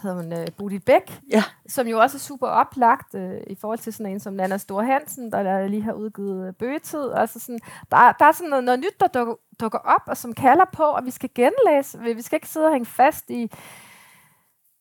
[0.02, 1.44] hedder hun, uh, Bodil Bæk, ja.
[1.68, 4.82] som jo også er super oplagt uh, i forhold til sådan en som Nana Stor
[4.82, 7.12] Hansen, der, lige har udgivet uh, bøgetid.
[7.12, 7.60] Altså sådan,
[7.92, 10.94] der, der er sådan noget, noget nyt, der dukker, dukker op, og som kalder på,
[10.94, 12.00] at vi skal genlæse.
[12.00, 13.52] Vi skal ikke sidde og hænge fast i...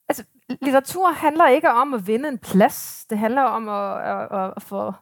[0.08, 3.06] Altså, litteratur handler ikke om at vinde en plads.
[3.10, 4.92] Det handler om at, at, at, at få,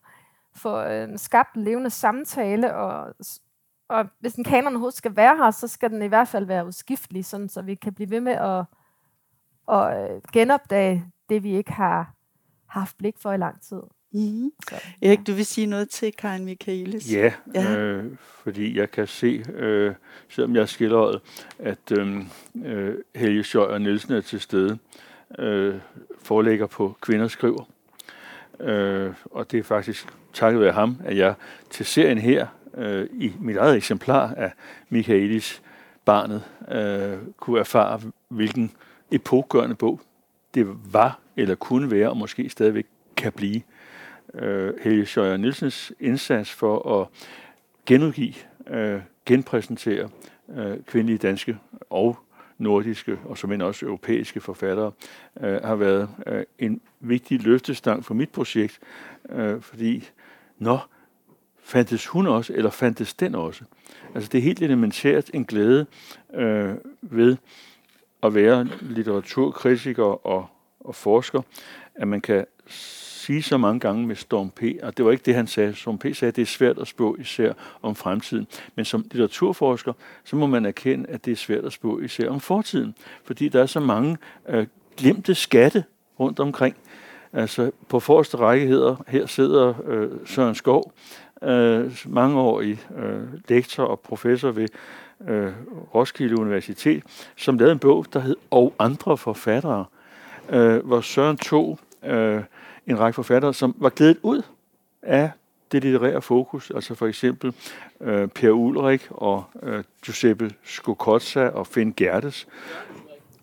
[0.56, 3.14] få uh, skabt en levende samtale, og
[3.90, 6.66] og hvis en kanon overhovedet skal være her, så skal den i hvert fald være
[6.66, 8.64] udskiftelig, sådan, så vi kan blive ved med at
[9.70, 12.14] og øh, genopdage det, vi ikke har
[12.66, 13.80] haft blik for i lang tid.
[14.12, 14.50] Mm-hmm.
[14.68, 15.08] Så, ja.
[15.08, 17.12] Erik, du vil sige noget til Karin Michaelis?
[17.12, 17.76] Ja, ja.
[17.76, 19.94] Øh, fordi jeg kan se, øh,
[20.28, 21.20] selvom jeg er skildret,
[21.58, 22.24] at øh,
[22.64, 24.78] øh, Helge Schøjer Nielsen er til stede,
[25.38, 25.74] øh,
[26.22, 27.64] forelægger på Kvinder skriver.
[28.60, 31.34] Øh, og det er faktisk takket være ham, at jeg
[31.70, 34.52] til serien her, øh, i mit eget eksemplar af
[34.88, 35.62] Michaelis
[36.04, 38.72] Barnet, øh, kunne erfare, hvilken
[39.10, 40.00] epokgørende bog
[40.54, 43.62] det var, eller kunne være, og måske stadigvæk kan blive.
[44.34, 47.08] Øh, Helge Schøjer Nielsens indsats for at
[47.86, 48.34] genudgive,
[48.66, 50.08] øh, genpræsentere
[50.56, 51.58] øh, kvindelige danske
[51.90, 52.18] og
[52.58, 54.92] nordiske og som også europæiske forfattere
[55.40, 58.80] øh, har været øh, en vigtig løftestang for mit projekt,
[59.30, 60.08] øh, fordi
[60.58, 60.88] når
[61.62, 63.64] fandtes hun også, eller fandtes den også?
[64.14, 65.86] Altså det er helt elementært en glæde
[66.34, 67.36] øh, ved
[68.22, 70.46] at være litteraturkritiker og,
[70.80, 71.42] og forsker,
[71.94, 72.46] at man kan
[73.30, 75.74] sige så mange gange med Storm P., og det var ikke det, han sagde.
[75.74, 76.02] Storm P.
[76.02, 77.52] sagde, at det er svært at spå især
[77.82, 78.46] om fremtiden.
[78.76, 79.92] Men som litteraturforsker,
[80.24, 82.94] så må man erkende, at det er svært at spå især om fortiden.
[83.24, 84.16] Fordi der er så mange
[84.48, 85.84] øh, glemte skatte
[86.20, 86.76] rundt omkring.
[87.32, 90.92] Altså på forreste række hedder, her sidder øh, Søren Skov,
[91.42, 94.68] øh, mangeårig øh, lektor og professor ved
[95.28, 95.52] øh,
[95.94, 97.02] Roskilde Universitet,
[97.36, 99.84] som lavede en bog, der hed Og andre forfattere,
[100.48, 102.40] øh, hvor Søren tog øh,
[102.86, 104.42] en række forfattere, som var glædet ud
[105.02, 105.30] af
[105.72, 107.54] det litterære fokus, altså for eksempel
[108.00, 112.46] øh, Per Ulrik og øh, Giuseppe Skokotsa og Finn Gerdes.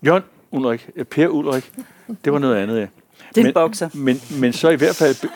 [0.05, 1.71] Jørgen Ulrik, øh, Per Ulrik,
[2.25, 2.87] det var noget andet, ja.
[3.35, 3.89] Det er en bokser.
[3.93, 5.29] Men, men, så i hvert fald,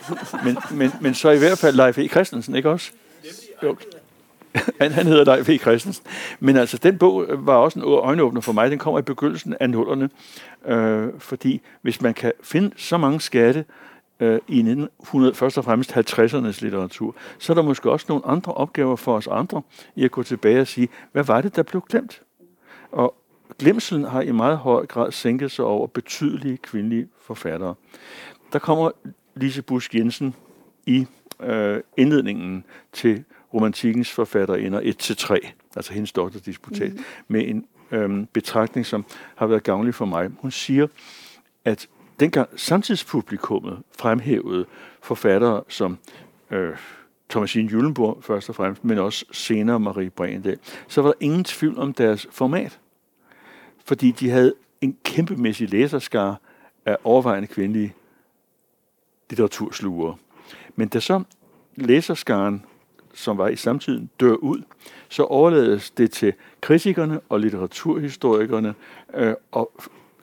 [0.43, 2.07] men, men, men så i hvert fald Leif E.
[2.07, 2.91] Christensen, ikke også?
[3.63, 3.77] Jo
[4.81, 5.57] han, han hedder Leif V.
[5.57, 6.05] Christensen.
[6.39, 8.71] Men altså, den bog var også en øjenåbner for mig.
[8.71, 10.09] Den kommer i begyndelsen af nullerne.
[10.65, 13.65] Øh, fordi hvis man kan finde så mange skatte
[14.19, 18.53] øh, i 1900, først og fremmest 50'ernes litteratur, så er der måske også nogle andre
[18.53, 19.61] opgaver for os andre
[19.95, 22.21] i at gå tilbage og sige, hvad var det, der blev glemt?
[22.91, 23.15] Og
[23.59, 27.75] glemselen har i meget høj grad sænket sig over betydelige kvindelige forfattere.
[28.53, 28.91] Der kommer
[29.35, 30.35] Lise Busk Jensen
[30.85, 31.07] i
[31.43, 37.03] øh, indledningen til romantikkens forfatterinder 1-3, altså hendes doktordisputat, mm.
[37.27, 40.29] med en øh, betragtning, som har været gavnlig for mig.
[40.39, 40.87] Hun siger,
[41.65, 41.87] at
[42.19, 44.65] dengang samtidspublikummet fremhævede
[45.01, 45.97] forfattere som
[46.51, 46.75] øh,
[47.29, 51.79] Thomasine Jullenborg først og fremmest, men også senere Marie Bregendal, så var der ingen tvivl
[51.79, 52.79] om deres format.
[53.85, 56.35] Fordi de havde en kæmpemæssig læserskare
[56.85, 57.93] af overvejende kvindelige
[59.29, 60.15] litteraturslugere.
[60.75, 61.23] Men da så
[61.75, 62.65] læserskaren,
[63.13, 64.61] som var i samtiden, dør ud,
[65.09, 68.73] så overlades det til kritikerne og litteraturhistorikerne
[69.13, 69.71] øh, og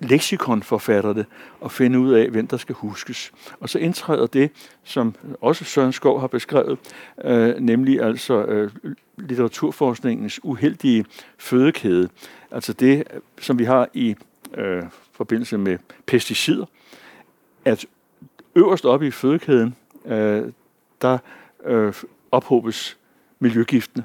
[0.01, 1.27] leksikonforfatterne
[1.65, 3.33] at finde ud af, hvem der skal huskes.
[3.61, 4.51] Og så indtræder det,
[4.85, 6.79] som også Søren Skov har beskrevet,
[7.25, 8.71] øh, nemlig altså øh,
[9.17, 11.05] litteraturforskningens uheldige
[11.39, 12.09] fødekæde.
[12.51, 13.05] Altså det,
[13.41, 14.17] som vi har i
[14.55, 16.67] øh, forbindelse med pesticider,
[17.65, 17.87] at
[18.55, 20.53] øverst oppe i fødekæden, øh,
[21.03, 21.19] der
[21.65, 21.95] øh,
[22.33, 22.97] ophobes
[23.39, 24.05] miljøgiftene.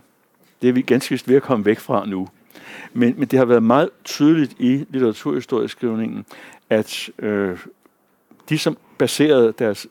[0.62, 2.28] Det er vi ganske vist ved at komme væk fra nu.
[2.94, 6.26] Men, men det har været meget tydeligt i litteraturhistorieskrivningen,
[6.70, 7.60] at øh,
[8.50, 9.88] de, som baserede deres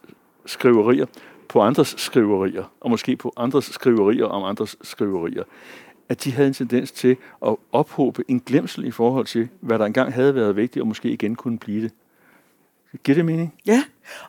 [0.47, 1.07] skriverier
[1.49, 5.45] på andres skriverier, og måske på andres skriverier om andres skriverier,
[6.09, 7.17] at de havde en tendens til
[7.47, 11.11] at ophobe en glemsel i forhold til, hvad der engang havde været vigtigt, og måske
[11.11, 11.93] igen kunne blive det.
[13.05, 13.55] Giver det mening?
[13.67, 13.85] Ja,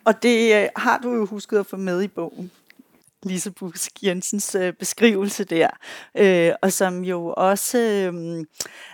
[0.05, 2.51] og det øh, har du jo husket at få med i bogen.
[3.25, 5.69] Lise Busk Jensens øh, beskrivelse der,
[6.17, 8.45] øh, og som jo også, øh,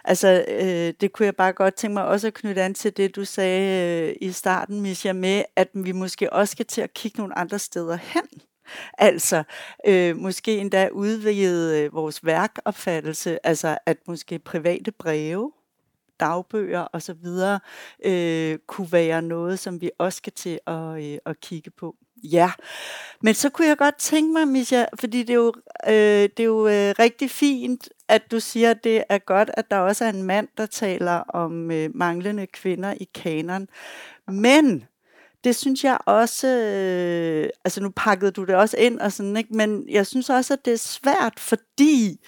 [0.06, 3.16] altså øh, det kunne jeg bare godt tænke mig også at knytte an til det,
[3.16, 7.18] du sagde øh, i starten, Misha, med, at vi måske også skal til at kigge
[7.18, 8.42] nogle andre steder hen.
[8.98, 9.44] Altså,
[9.88, 15.52] øh, måske endda udvide øh, vores værkopfattelse, altså at måske private breve,
[16.20, 17.28] dagbøger osv.,
[18.06, 21.96] øh, kunne være noget, som vi også skal til at, øh, at kigge på.
[22.24, 22.52] Ja,
[23.22, 25.54] men så kunne jeg godt tænke mig, Misha, fordi det er jo,
[25.88, 29.72] øh, det er jo øh, rigtig fint, at du siger, at det er godt, at
[29.72, 33.68] der også er en mand, der taler om øh, manglende kvinder i kanon.
[34.28, 34.86] Men
[35.44, 39.54] det synes jeg også, øh, altså nu pakkede du det også ind og sådan, ikke?
[39.54, 42.20] men jeg synes også, at det er svært, fordi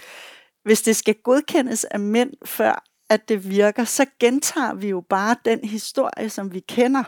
[0.63, 5.35] hvis det skal godkendes af mænd, før at det virker, så gentager vi jo bare
[5.45, 7.03] den historie, som vi kender.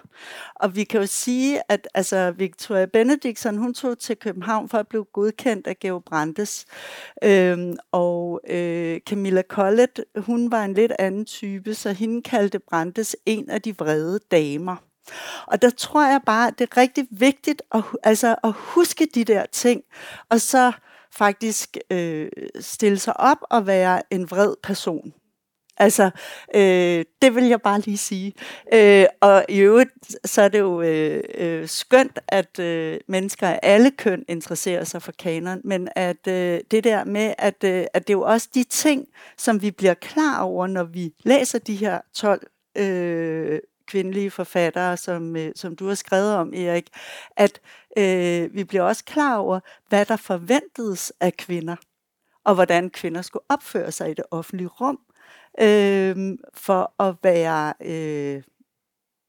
[0.56, 4.88] Og vi kan jo sige, at altså, Victoria Benediktsson, hun tog til København for at
[4.88, 6.66] blive godkendt af Geo Brandes.
[7.24, 13.16] Øhm, og øh, Camilla Collett, hun var en lidt anden type, så hende kaldte Brandes
[13.26, 14.76] en af de vrede damer.
[15.48, 19.24] Og der tror jeg bare, at det er rigtig vigtigt at, altså, at huske de
[19.24, 19.82] der ting,
[20.30, 20.72] og så
[21.12, 25.14] faktisk øh, stille sig op og være en vred person.
[25.78, 26.10] Altså,
[26.56, 28.34] øh, det vil jeg bare lige sige.
[28.74, 29.92] Øh, og i øvrigt,
[30.26, 35.02] så er det jo øh, øh, skønt, at øh, mennesker af alle køn interesserer sig
[35.02, 38.50] for kanon, men at øh, det der med, at, øh, at det er jo også
[38.54, 39.08] de ting,
[39.38, 45.36] som vi bliver klar over, når vi læser de her 12 øh, kvindelige forfattere, som,
[45.36, 46.88] øh, som du har skrevet om, Erik,
[47.38, 47.62] at
[47.98, 49.60] øh, vi bliver også klar over,
[49.90, 51.76] hvad der forventedes af kvinder,
[52.46, 55.00] og hvordan kvinder skulle opføre sig i det offentlige rum
[55.62, 58.44] øh, for at være øh,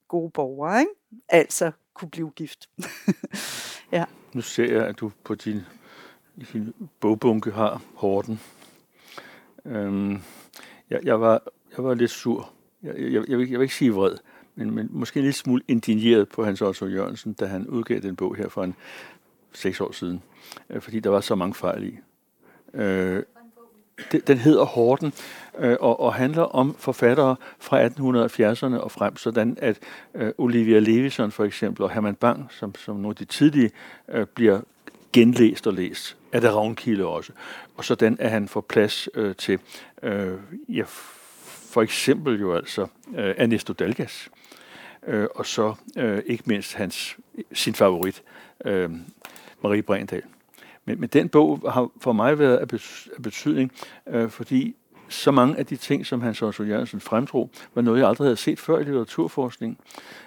[0.07, 0.91] gode borgere, ikke?
[1.29, 2.69] altså kunne blive gift.
[3.91, 4.05] ja.
[4.33, 5.61] Nu ser jeg, at du på din,
[6.53, 8.39] din bogbunke har Horten.
[9.65, 10.21] Øhm,
[10.89, 11.41] jeg, jeg, var,
[11.77, 12.51] jeg var lidt sur.
[12.83, 14.17] Jeg, jeg, jeg, vil, jeg vil ikke sige vred,
[14.55, 18.15] men, men måske en lille smule indigneret på Hans Otto Jørgensen, da han udgav den
[18.15, 18.75] bog her for en
[19.53, 20.23] seks år siden,
[20.69, 21.97] øh, fordi der var så mange fejl i.
[22.73, 23.23] Øh,
[24.27, 25.13] den hedder Horten,
[25.57, 29.77] øh, og, og handler om forfattere fra 1870'erne og frem, sådan at
[30.15, 33.71] øh, Olivia Levison for eksempel og Herman Bang, som, som nogle af de tidlige,
[34.09, 34.61] øh, bliver
[35.13, 36.17] genlæst og læst.
[36.31, 37.31] Er der Ravnkilde også.
[37.77, 39.59] Og sådan at han får plads øh, til,
[40.03, 40.33] øh,
[40.69, 40.83] ja,
[41.75, 42.81] for eksempel jo altså
[43.17, 44.29] øh, Ernesto Dalgas,
[45.07, 47.17] øh, og så øh, ikke mindst hans,
[47.53, 48.23] sin favorit,
[48.65, 48.89] øh,
[49.61, 50.21] Marie Brendal.
[50.85, 52.67] Men, men den bog har for mig været af
[53.21, 53.71] betydning,
[54.07, 54.75] øh, fordi
[55.09, 58.37] så mange af de ting, som Hans Otto Jørgensen fremdrog, var noget, jeg aldrig havde
[58.37, 59.77] set før i litteraturforskning.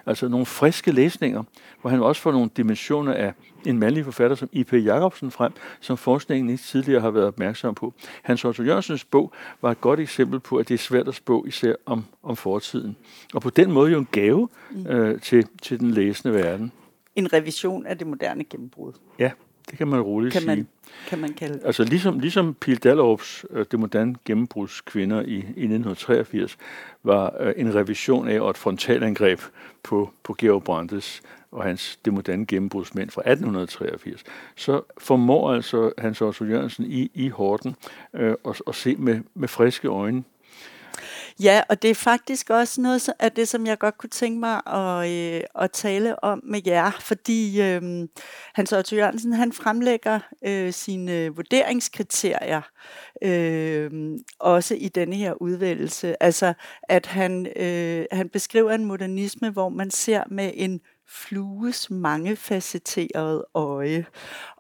[0.06, 1.42] Altså nogle friske læsninger,
[1.80, 3.32] hvor han også får nogle dimensioner af
[3.66, 4.72] en mandlig forfatter som I.P.
[4.72, 7.94] Jacobsen frem, som forskningen ikke tidligere har været opmærksom på.
[8.22, 11.44] Hans Otto Jørgensens bog var et godt eksempel på, at det er svært at spå
[11.44, 12.96] især om, om fortiden.
[13.34, 14.86] Og på den måde jo en gave mm.
[14.86, 16.72] øh, til, til den læsende verden.
[17.16, 18.92] En revision af det moderne gennembrud.
[19.18, 19.30] Ja,
[19.70, 20.56] Det kan man roligt kan sige.
[20.56, 20.68] Man,
[21.08, 21.62] kan man kalde det.
[21.64, 26.58] Altså ligesom, ligesom Pil Dallorps uh, Det moderne gennembrudskvinder i, i 1983
[27.02, 29.40] var uh, en revision af og et frontalangreb
[29.82, 34.24] på, på Georg Brandes og hans Det moderne gennembrudsmænd fra 1883,
[34.56, 37.76] så formår altså Hans Otto Jørgensen i, i Horten
[38.12, 40.24] uh, at, at se med, med friske øjne
[41.42, 44.66] Ja, og det er faktisk også noget af det, som jeg godt kunne tænke mig
[44.66, 48.08] at, øh, at tale om med jer, fordi øh,
[48.54, 52.62] Hans Otto Jørgensen, han fremlægger øh, sine vurderingskriterier
[53.22, 56.22] øh, også i denne her udvælgelse.
[56.22, 63.46] Altså, at han, øh, han beskriver en modernisme, hvor man ser med en flues mangefacetterede
[63.54, 64.06] øje.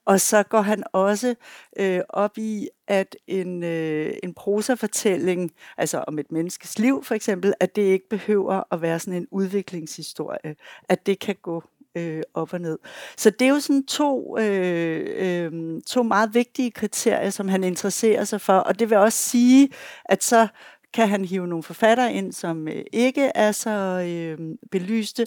[0.04, 1.34] Og så går han også
[1.78, 7.54] øh, op i, at en, øh, en prosafortælling, altså om et menneskes liv for eksempel,
[7.60, 10.54] at det ikke behøver at være sådan en udviklingshistorie,
[10.88, 11.62] at det kan gå
[11.96, 12.78] øh, op og ned.
[13.16, 18.24] Så det er jo sådan to, øh, øh, to meget vigtige kriterier, som han interesserer
[18.24, 19.68] sig for, og det vil også sige,
[20.04, 20.48] at så
[20.94, 23.70] kan han hive nogle forfattere ind, som øh, ikke er så
[24.08, 24.38] øh,
[24.70, 25.26] belyste,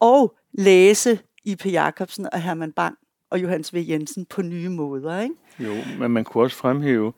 [0.00, 1.66] og læse I.P.
[1.66, 2.98] Jacobsen og Herman Bang
[3.30, 3.84] og Johannes V.
[3.88, 5.20] Jensen på nye måder.
[5.20, 5.34] Ikke?
[5.58, 7.12] Jo, men man kunne også fremhæve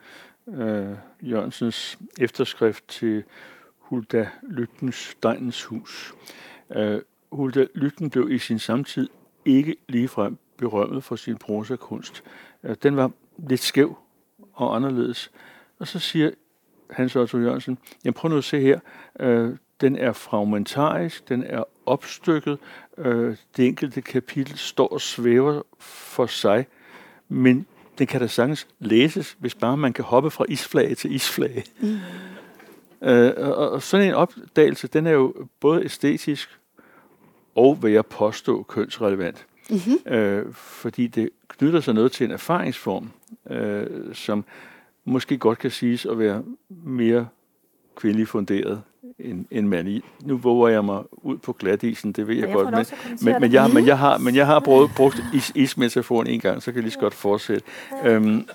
[0.48, 3.24] øh, Jørgensens efterskrift til
[3.78, 6.14] Hulda Lyttens Dejens hus.
[6.74, 7.00] Øh,
[7.32, 9.08] Hulda Lytten blev i sin samtid
[9.44, 12.22] ikke ligefrem berømmet for sin prosakunst.
[12.64, 13.10] Øh, den var
[13.48, 13.96] lidt skæv
[14.52, 15.30] og anderledes.
[15.78, 16.30] Og så siger
[16.90, 18.80] Hans Otto Jørgensen, jeg prøver nu at se her,
[19.20, 22.58] øh, den er fragmentarisk, den er opstykket,
[22.98, 26.66] øh, det enkelte kapitel står og svæver for sig,
[27.28, 27.66] men
[27.98, 31.64] den kan da sagtens læses, hvis bare man kan hoppe fra isflag til isflag.
[31.80, 31.98] Mm.
[33.02, 36.58] Øh, og, og sådan en opdagelse, den er jo både æstetisk
[37.54, 39.46] og, vil jeg påstå, kønsrelevant.
[39.70, 40.12] Mm-hmm.
[40.12, 43.10] Øh, fordi det knytter sig noget til en erfaringsform,
[43.50, 44.44] øh, som
[45.04, 47.28] måske godt kan siges at være mere
[47.96, 48.82] kvindelig funderet
[49.18, 50.04] end, end mand i.
[50.24, 52.86] Nu våger jeg mig ud på glatisen, det ved jeg, jeg godt, men,
[53.22, 56.62] men, men, jeg, men, jeg har, men jeg har brugt, brugt is, ismetaforen en gang,
[56.62, 57.64] så kan jeg lige så godt fortsætte.
[58.04, 58.12] Ja.
[58.12, 58.46] Øhm,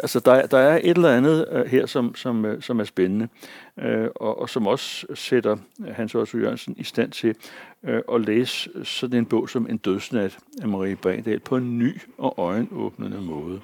[0.00, 3.28] altså, der, der er et eller andet uh, her, som, som, uh, som er spændende,
[3.76, 3.84] uh,
[4.14, 5.56] og, og som også sætter
[5.92, 7.34] Hans Otto Jørgensen i stand til
[7.82, 12.00] uh, at læse sådan en bog som En dødsnat af Marie Bredal på en ny
[12.18, 13.60] og øjenåbnende måde.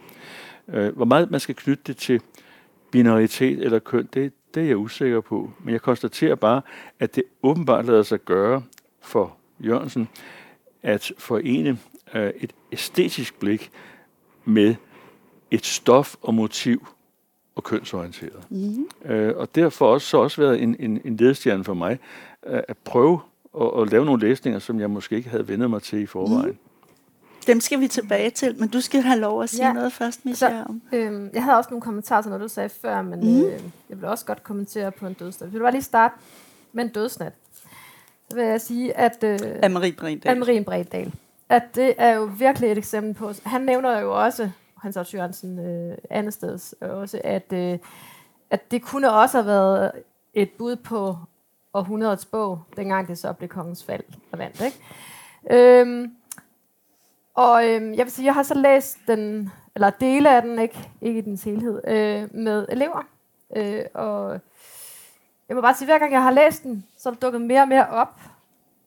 [0.67, 2.21] Uh, hvor meget man skal knytte det til
[2.91, 5.51] binaritet eller køn, det, det er jeg usikker på.
[5.65, 6.63] Men jeg konstaterer bare,
[7.01, 8.63] at det åbenbart lader sig gøre
[9.01, 10.09] for Jørgensen
[10.83, 11.79] at forene
[12.15, 13.71] øh, et æstetisk blik
[14.45, 14.75] med
[15.51, 16.87] et stof og motiv
[17.55, 18.47] og kønsorienteret.
[18.51, 19.13] Mm-hmm.
[19.13, 21.99] Øh, og derfor også så også været en, en, en ledestjerne for mig
[22.47, 23.21] øh, at prøve
[23.61, 26.47] at, at lave nogle læsninger, som jeg måske ikke havde vendet mig til i forvejen.
[26.47, 26.68] Mm-hmm.
[27.49, 29.73] Dem skal vi tilbage til, men du skal have lov at sige ja.
[29.73, 30.65] noget først, Michelle.
[30.91, 33.45] Så, øhm, jeg havde også nogle kommentarer til noget, du sagde før, men mm.
[33.45, 35.53] øh, jeg vil også godt kommentere på en dødsnat.
[35.53, 36.15] Vil du bare lige starte
[36.73, 37.33] med en dødsnat?
[38.31, 39.25] Så vil jeg sige, at...
[39.25, 40.29] Øh, Anne-Marie Bredal.
[40.29, 41.15] Anne-Marie Bredal.
[41.49, 43.33] At det er jo virkelig et eksempel på...
[43.45, 44.51] Han nævner jo også,
[44.83, 47.79] Hans Otto Jørgensen øh, andet sted, også, at, øh,
[48.51, 49.93] at det kunne også have været
[50.35, 51.17] et bud på
[51.75, 54.61] århundredets bog, dengang det så blev kongens fald og vandt.
[54.61, 54.79] Ikke?
[55.51, 56.13] Øhm,
[57.39, 60.91] og øhm, jeg vil sige, jeg har så læst den, eller dele af den, ikke,
[61.01, 63.07] ikke i dens helhed, øh, med elever.
[63.57, 64.41] Øh, og
[65.49, 67.63] jeg må bare sige, hver gang jeg har læst den, så er det dukket mere
[67.63, 68.21] og mere op.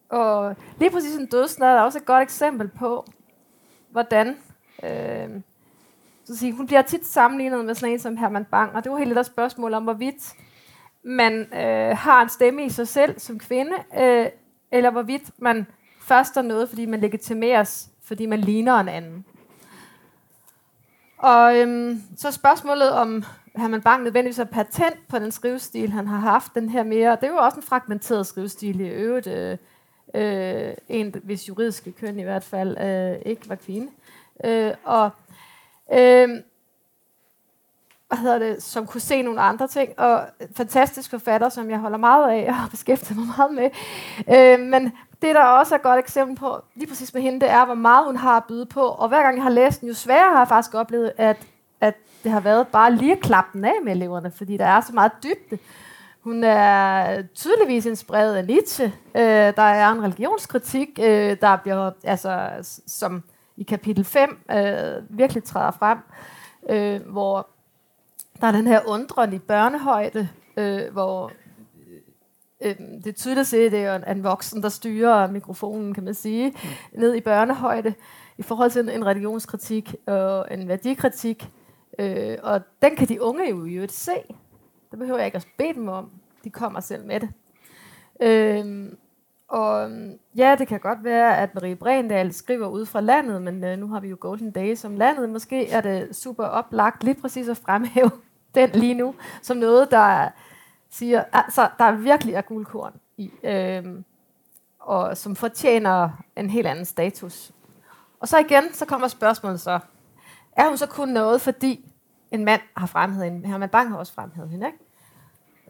[0.10, 3.06] Og lige præcis en dødsnat er også et godt eksempel på,
[3.90, 4.38] hvordan
[4.84, 5.30] øh,
[6.26, 8.98] så sige, hun bliver tit sammenlignet med sådan en som Herman Bang, og det var
[8.98, 10.34] helt et spørgsmål om, hvorvidt
[11.04, 14.26] man øh, har en stemme i sig selv som kvinde, øh,
[14.72, 15.68] eller hvorvidt man
[16.02, 19.26] først er noget, fordi man legitimeres fordi man ligner en anden.
[21.18, 23.24] Og øhm, så spørgsmålet om,
[23.56, 27.12] har man Bang nødvendigvis er patent på den skrivestil, han har haft, den her mere,
[27.12, 29.58] det er jo også en fragmenteret skrivestil i øvrigt, øh,
[30.16, 33.92] øh, en hvis juridiske køn i hvert fald øh, ikke var kvinde.
[34.44, 35.10] Øh, og
[35.94, 36.30] øh,
[38.12, 41.98] hvad hedder det, som kunne se nogle andre ting, og fantastisk forfatter, som jeg holder
[41.98, 43.70] meget af og har beskæftiget mig meget med.
[44.36, 44.92] Øh, men
[45.22, 47.76] det, der også er et godt eksempel på, lige præcis med hende, det er, hvor
[47.76, 48.82] meget hun har at byde på.
[48.82, 51.38] Og hver gang jeg har læst den, jo sværere har jeg faktisk oplevet, at,
[51.82, 54.82] at det har været bare lige at klappe den af med eleverne, fordi der er
[54.82, 55.58] så meget dybde.
[56.22, 58.86] Hun er tydeligvis inspireret af Nietzsche.
[59.16, 59.24] Øh,
[59.56, 62.50] der er en religionskritik, øh, der bliver, altså,
[62.88, 63.24] som
[63.58, 65.98] i kapitel 5 øh, virkelig træder frem,
[66.70, 67.48] øh, hvor
[68.42, 71.32] der er den her undrende børnehøjde, øh, hvor
[72.62, 75.32] øh, øh det er tydeligt at se, at det er en, en voksen, der styrer
[75.32, 77.00] mikrofonen, kan man sige, mm.
[77.00, 77.94] ned i børnehøjde.
[78.38, 81.50] i forhold til en religionskritik og en værdikritik.
[82.00, 84.12] Øh, og den kan de unge jo i øvrigt se.
[84.92, 86.12] Det behøver jeg ikke at bede dem om.
[86.44, 87.30] De kommer selv med det.
[88.22, 88.92] Øh,
[89.48, 89.92] og
[90.36, 93.88] ja, det kan godt være, at Marie Brendal skriver ud fra landet, men øh, nu
[93.88, 95.30] har vi jo Golden Days som landet.
[95.30, 98.12] Måske er det super oplagt lige præcis at fremhæve
[98.56, 100.30] den lige nu, som noget, der
[100.90, 103.84] siger, altså, der er virkelig er guldkorn i, øh,
[104.80, 107.52] og som fortjener en helt anden status.
[108.20, 109.80] Og så igen, så kommer spørgsmålet så,
[110.52, 111.92] er hun så kun noget, fordi
[112.32, 113.48] en mand har fremhævet hende?
[113.48, 114.80] Herman Bang har også fremhævet hende, ikke?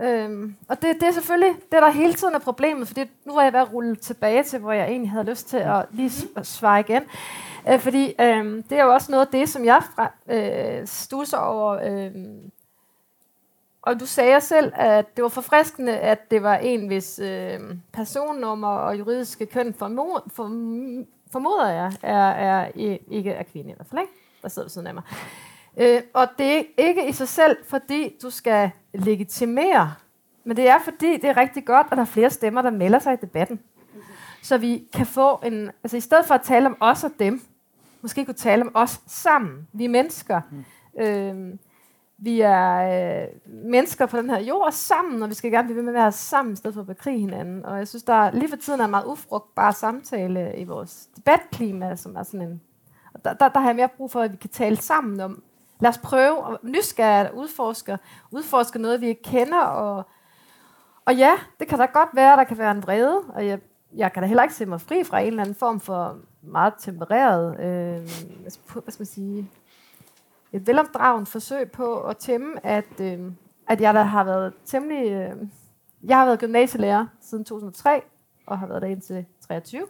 [0.02, 3.44] Øhm, og det, det er selvfølgelig det, der hele tiden er problemet, for nu var
[3.44, 6.12] jeg ved at rulle tilbage til, hvor jeg egentlig havde lyst til at lige
[6.44, 7.04] svare igen.
[7.70, 11.38] Øh, fordi øhm, det er jo også noget af det, som jeg fra, øh, stusser
[11.38, 11.72] over.
[11.72, 12.12] Øh,
[13.82, 17.60] og du sagde selv, at det var forfriskende, at det var en, hvis øh,
[17.94, 22.72] personnummer og juridiske køn formod, form, formoder jeg, er, er
[23.12, 24.14] ikke er kvinde i hvert fald, ikke?
[24.42, 25.04] Der sidder ved siden af mig.
[25.78, 29.94] Øh, og det er ikke i sig selv, fordi du skal legitimere,
[30.44, 33.00] men det er fordi, det er rigtig godt, at der er flere stemmer, der melder
[33.00, 33.60] sig i debatten.
[34.42, 37.42] Så vi kan få en, altså i stedet for at tale om os og dem,
[38.02, 39.68] måske kunne tale om os sammen.
[39.74, 40.42] Vi er mennesker.
[40.52, 41.02] Mm.
[41.02, 41.54] Øh,
[42.24, 45.84] vi er øh, mennesker på den her jord sammen, og vi skal gerne blive ved
[45.84, 47.66] med at være sammen, i stedet for at bekrige hinanden.
[47.66, 51.08] Og jeg synes, der er, lige for tiden er en meget ufrugtbar samtale i vores
[51.16, 52.62] debatklima, som er sådan en...
[53.14, 55.44] Og der, der, der har jeg mere brug for, at vi kan tale sammen om,
[55.80, 57.98] lad os prøve at nysgerrigt udforske,
[58.32, 59.62] udforske noget, vi ikke kender.
[59.62, 60.04] Og,
[61.06, 63.60] og ja, det kan da godt være, der kan være en vrede, og jeg,
[63.96, 66.74] jeg kan da heller ikke se mig fri fra en eller anden form for meget
[66.80, 68.02] tempereret, øh,
[68.42, 69.50] hvad skal man sige,
[70.54, 73.20] et velopdragende forsøg på at tæmme, at, øh,
[73.68, 75.12] at jeg der har været temmelig...
[75.12, 75.36] Øh,
[76.04, 78.02] jeg har været gymnasielærer siden 2003,
[78.46, 79.82] og har været der indtil 23.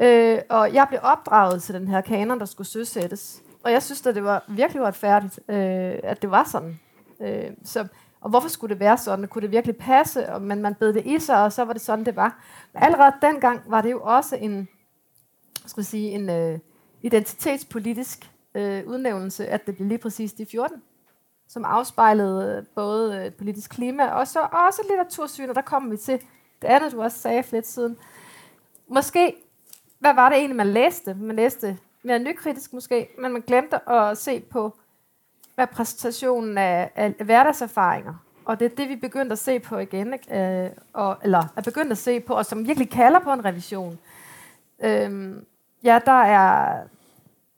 [0.00, 3.42] Øh, og jeg blev opdraget til den her kanon, der skulle søsættes.
[3.64, 6.80] Og jeg synes, at det var virkelig uretfærdigt, øh, at det var sådan.
[7.20, 7.86] Øh, så,
[8.20, 9.28] og hvorfor skulle det være sådan?
[9.28, 10.32] Kunne det virkelig passe?
[10.32, 12.44] Og, men man bed det i sig, og så var det sådan, det var.
[12.72, 14.68] Men allerede dengang var det jo også en,
[15.66, 16.58] skal sige, en øh,
[17.02, 20.82] identitetspolitisk øh, udnævnelse, at det blev lige præcis de 14,
[21.48, 25.96] som afspejlede øh, både øh, politisk klima og så også litteratursyn, og der kommer vi
[25.96, 26.20] til
[26.62, 27.96] det andet, du også sagde for lidt siden.
[28.88, 29.34] Måske,
[29.98, 31.14] hvad var det egentlig, man læste?
[31.14, 34.76] Man læste mere nykritisk måske, men man glemte at se på
[35.58, 38.14] repræsentationen af, af hverdagserfaringer.
[38.44, 40.64] Og det er det, vi begyndte at se på igen, ikke?
[40.64, 43.98] Øh, og, eller er begyndt at se på, og som virkelig kalder på en revision.
[44.80, 45.46] Øhm,
[45.84, 46.78] ja, der er,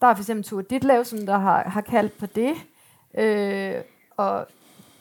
[0.04, 2.54] der er for eksempel Tue Ditlev, som der har, har kaldt på det.
[3.18, 3.74] Øh,
[4.16, 4.46] og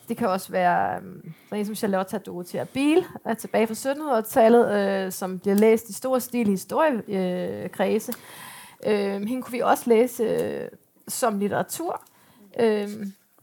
[0.07, 4.71] det kan også være øhm, sådan en som Charlotte Dorothea Biel, er tilbage fra 1700-tallet,
[4.71, 8.13] øh, som bliver læst i stor stil i historiekredse.
[8.85, 10.69] Øh, hende kunne vi også læse øh,
[11.07, 12.01] som litteratur.
[12.59, 12.89] Øh,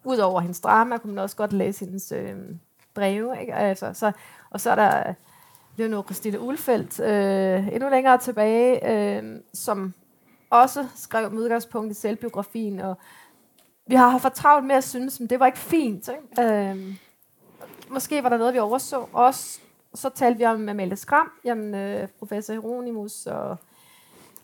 [0.05, 2.37] Udover hendes drama, kunne man også godt læse hendes øh,
[2.95, 3.41] breve.
[3.41, 3.55] Ikke?
[3.55, 4.13] Altså, så,
[4.51, 5.15] og så er der
[5.77, 9.95] Leonore Christine Ulfeldt, øh, endnu længere tilbage, øh, som
[10.51, 12.99] også skrev med udgangspunkt i selvbiografien, og
[13.87, 16.09] vi har haft for travlt med at synes, at det var ikke fint.
[16.09, 16.43] Ikke?
[16.43, 16.95] Øh,
[17.89, 19.07] måske var der noget, vi overså.
[19.13, 19.61] Også,
[19.95, 23.57] så talte vi om Amalie Skram, jamen, øh, professor Hieronymus, og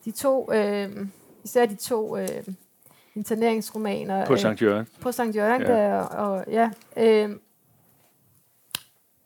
[0.04, 1.06] de to, øh,
[1.44, 2.28] især de to øh,
[3.14, 4.26] interneringsromaner.
[4.26, 4.80] På Sankt Jørgen.
[4.80, 5.68] Øh, på Sankt Jørgen, ja.
[5.68, 6.70] Der, og, ja.
[6.96, 7.30] Øh,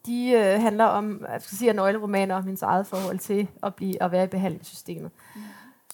[0.07, 4.03] de øh, handler om, jeg skal sige, nøgleromaner om hendes eget forhold til at, blive,
[4.03, 5.11] at være i behandlingssystemet.
[5.35, 5.43] Mm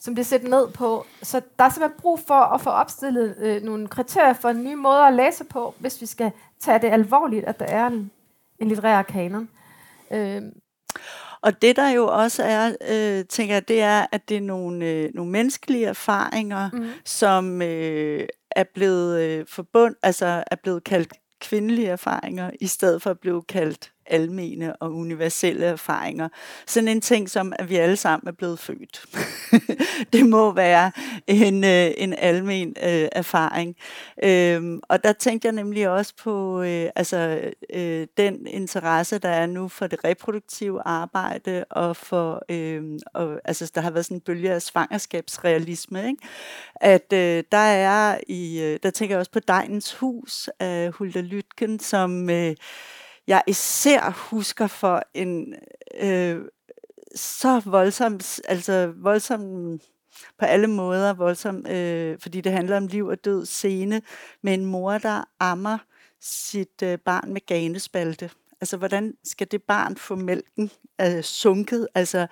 [0.07, 1.07] som det sætter ned på.
[1.23, 4.75] Så der er simpelthen brug for at få opstillet øh, nogle kriterier for en ny
[4.75, 6.31] måde at læse på, hvis vi skal
[6.61, 8.11] tage det alvorligt, at der er en,
[8.59, 9.49] en litterær kanon.
[10.11, 10.43] Øh.
[11.41, 14.87] Og det der jo også er, øh, tænker jeg, det er, at det er nogle,
[14.87, 16.89] øh, nogle menneskelige erfaringer, mm.
[17.05, 23.11] som øh, er blevet øh, forbund, altså er blevet kaldt kvindelige erfaringer, i stedet for
[23.11, 26.29] at blive kaldt almene og universelle erfaringer.
[26.67, 29.07] Sådan en ting som, at vi alle sammen er blevet født.
[30.13, 30.93] det må være
[31.27, 33.77] en, øh, en almen øh, erfaring.
[34.25, 37.41] Øhm, og der tænkte jeg nemlig også på øh, altså,
[37.75, 42.83] øh, den interesse, der er nu for det reproduktive arbejde, og for, øh,
[43.15, 46.23] og, altså der har været sådan en bølge af svangerskabsrealisme, ikke?
[46.81, 51.21] at øh, der er i, øh, der tænker jeg også på Dejens Hus af Hulda
[51.21, 52.55] Lytken, som øh,
[53.27, 55.55] jeg især husker for en
[56.01, 56.41] øh,
[57.15, 59.41] så voldsom, altså voldsom
[60.39, 64.03] på alle måder voldsom, øh, fordi det handler om liv og død scene
[64.43, 65.79] med en mor, der ammer
[66.21, 68.31] sit øh, barn med ganespalte.
[68.61, 71.89] Altså, hvordan skal det barn få mælken øh, sunket?
[71.95, 72.27] Altså,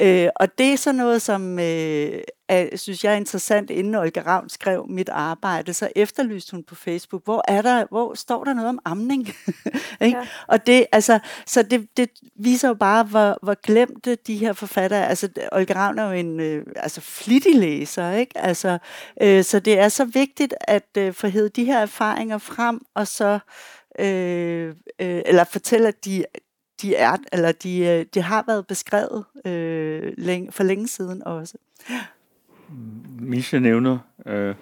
[0.00, 4.22] øh, og det er så noget, som øh, er, synes jeg er interessant, inden Olga
[4.26, 8.52] Ravn skrev mit arbejde, så efterlyste hun på Facebook, hvor er der, hvor står der
[8.52, 9.28] noget om amning?
[10.00, 10.18] ikke?
[10.18, 10.26] Ja.
[10.46, 15.08] Og det, altså, så det, det viser jo bare, hvor, hvor glemte de her forfattere,
[15.08, 18.38] altså Olga Ravn er jo en øh, altså, flittig læser, ikke?
[18.38, 18.78] Altså,
[19.22, 23.24] øh, så det er så vigtigt at øh, få de her erfaringer frem, og så
[23.24, 23.40] øh,
[23.98, 24.68] Øh,
[24.98, 26.24] øh, eller fortælle, at de,
[26.82, 31.58] de er, eller de, øh, de har været beskrevet øh, længe, for længe siden også.
[33.20, 34.54] Misha nævner øh,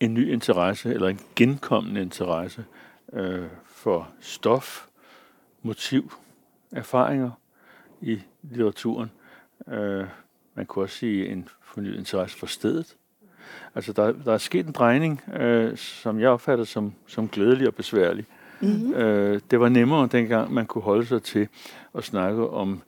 [0.00, 2.64] en ny interesse, eller en genkommende interesse
[3.12, 4.86] øh, for stof,
[5.62, 6.12] motiv,
[6.72, 7.30] erfaringer
[8.00, 9.10] i litteraturen.
[9.68, 10.06] Øh,
[10.54, 12.96] man kunne også sige en fornyet interesse for stedet.
[13.74, 17.74] Altså, der, der er sket en drejning, øh, som jeg opfatter som, som glædelig og
[17.74, 18.24] besværlig.
[18.60, 18.94] Mm-hmm.
[18.94, 21.48] Øh, det var nemmere dengang, man kunne holde sig til
[21.94, 22.82] at snakke om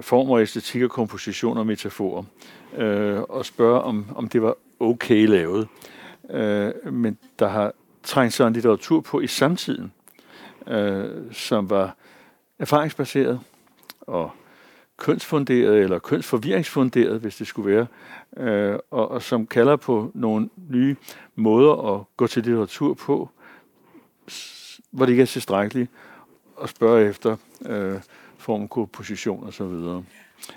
[0.00, 2.22] form og æstetik og komposition og metaforer,
[2.76, 5.68] øh, og spørge, om, om det var okay lavet.
[6.30, 7.72] Øh, men der har
[8.02, 9.92] trængt sig en litteratur på i samtiden,
[10.66, 11.96] øh, som var
[12.58, 13.40] erfaringsbaseret
[14.00, 14.30] og
[14.96, 17.86] kønsfunderet eller kønsforvirringsfunderet, hvis det skulle være,
[18.36, 20.96] øh, og, og som kalder på nogle nye
[21.34, 23.30] måder at gå til litteratur på,
[24.90, 25.90] hvor det ikke er tilstrækkeligt
[26.62, 27.36] at spørge efter
[27.66, 28.00] øh,
[28.38, 30.04] form, komposition og så videre.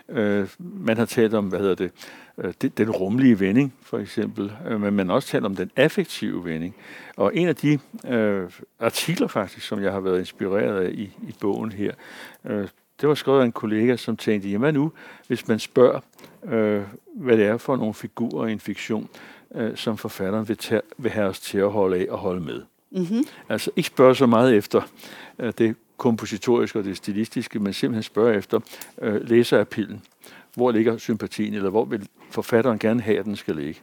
[0.09, 1.91] Øh, man har talt om, hvad hedder det,
[2.37, 6.45] øh, den rumlige vending, for eksempel, øh, men man har også talt om den affektive
[6.45, 6.75] vending.
[7.17, 11.35] Og en af de øh, artikler faktisk, som jeg har været inspireret af i, i
[11.39, 11.93] bogen her,
[12.45, 12.67] øh,
[13.01, 14.91] det var skrevet af en kollega, som tænkte, jamen nu,
[15.27, 15.99] hvis man spørger,
[16.45, 16.81] øh,
[17.15, 19.09] hvad det er for nogle figurer i en fiktion,
[19.55, 22.61] øh, som forfatteren vil, tage, vil have os til at holde af og holde med.
[22.91, 23.23] Mm-hmm.
[23.49, 24.81] Altså ikke spørge så meget efter
[25.39, 28.59] øh, det kompositoriske og det stilistiske, men simpelthen spørge efter
[29.01, 30.01] øh, læserappillen.
[30.55, 33.81] Hvor ligger sympatien, eller hvor vil forfatteren gerne have, at den skal ligge?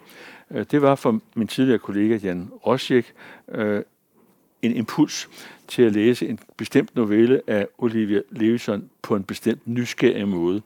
[0.50, 3.12] Øh, det var for min tidligere kollega Jan Rosjek
[3.48, 3.82] øh,
[4.62, 5.28] en impuls
[5.68, 10.62] til at læse en bestemt novelle af Olivia Levison på en bestemt nysgerrig måde,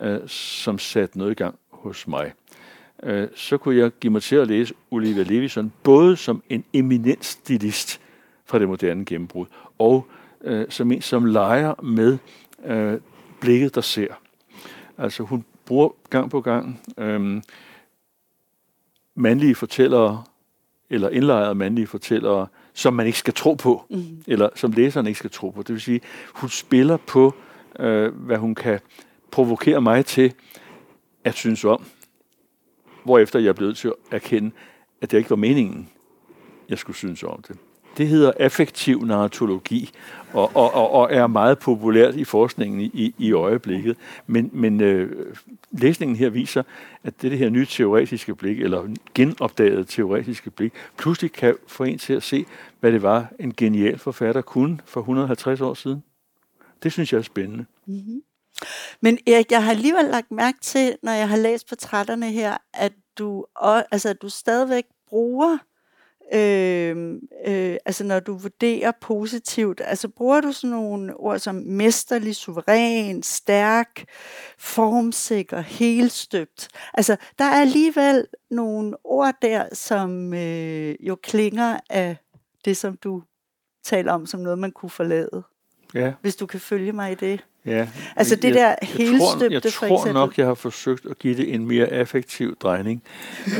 [0.00, 2.32] øh, som satte noget i gang hos mig.
[3.02, 7.24] Øh, så kunne jeg give mig til at læse Olivia Levison både som en eminent
[7.24, 8.00] stilist
[8.44, 9.46] fra det moderne gennembrud,
[9.78, 10.06] og
[10.40, 12.18] øh, som en, som leger med
[12.64, 13.00] øh,
[13.40, 14.14] blikket, der ser.
[14.98, 17.42] Altså hun bruger gang på gang øh,
[19.14, 20.24] mandlige fortællere,
[20.90, 24.24] eller indlejrede mandlige fortællere, som man ikke skal tro på, mm.
[24.26, 25.62] eller som læseren ikke skal tro på.
[25.62, 26.00] Det vil sige,
[26.34, 27.34] hun spiller på,
[27.78, 28.80] øh, hvad hun kan
[29.30, 30.34] provokere mig til
[31.24, 31.84] at synes om,
[33.04, 34.50] hvorefter jeg er blevet til at erkende,
[35.00, 35.88] at det ikke var meningen,
[36.68, 37.56] jeg skulle synes om det.
[37.96, 39.90] Det hedder affektiv narratologi,
[40.32, 43.96] og, og, og, og er meget populært i forskningen i, i øjeblikket.
[44.26, 45.36] Men, men øh,
[45.70, 46.62] læsningen her viser,
[47.04, 52.12] at det her nye teoretiske blik, eller genopdagede teoretiske blik, pludselig kan få en til
[52.12, 52.44] at se,
[52.80, 56.02] hvad det var, en genial forfatter kunne for 150 år siden.
[56.82, 57.64] Det synes jeg er spændende.
[57.86, 58.22] Mm-hmm.
[59.00, 62.92] Men Erik, jeg har alligevel lagt mærke til, når jeg har læst portrætterne her, at
[63.18, 65.58] du, altså, at du stadigvæk bruger
[66.34, 67.14] Øh,
[67.46, 73.22] øh, altså når du vurderer positivt, altså bruger du sådan nogle ord som mesterlig, suveræn,
[73.22, 74.04] stærk,
[74.58, 76.68] formsikker, helstøbt.
[76.94, 82.16] Altså der er alligevel nogle ord der, som øh, jo klinger af
[82.64, 83.22] det, som du
[83.84, 85.42] taler om som noget, man kunne forlade.
[85.94, 86.12] Ja.
[86.20, 87.44] Hvis du kan følge mig i det.
[87.66, 87.88] Ja.
[88.16, 91.36] Altså det jeg, der helstøbte jeg tror, jeg tror nok, jeg har forsøgt at give
[91.36, 93.02] det en mere affektiv drejning.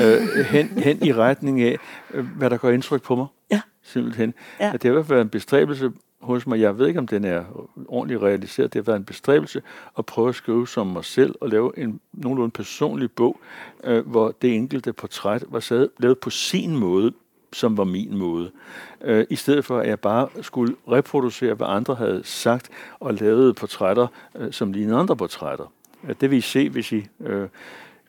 [0.03, 1.77] øh, hen, hen i retning af,
[2.15, 3.27] øh, hvad der går indtryk på mig.
[3.51, 3.61] Ja.
[3.83, 4.35] Simpelthen.
[4.61, 4.67] Ja.
[4.67, 5.91] At det har i hvert fald været en bestræbelse
[6.23, 6.61] hos mig.
[6.61, 7.45] Jeg ved ikke, om den er
[7.89, 8.73] ordentligt realiseret.
[8.73, 9.63] Det har været en bestræbelse
[9.99, 13.41] at prøve at skrive som mig selv og lave en nogenlunde personlig bog,
[13.85, 17.13] øh, hvor det enkelte portræt var lavet på sin måde,
[17.53, 18.51] som var min måde.
[19.01, 23.57] Øh, I stedet for, at jeg bare skulle reproducere, hvad andre havde sagt, og lavet
[23.57, 25.73] portrætter, øh, som lignede andre portrætter.
[26.21, 27.49] Det vil I se, hvis I øh,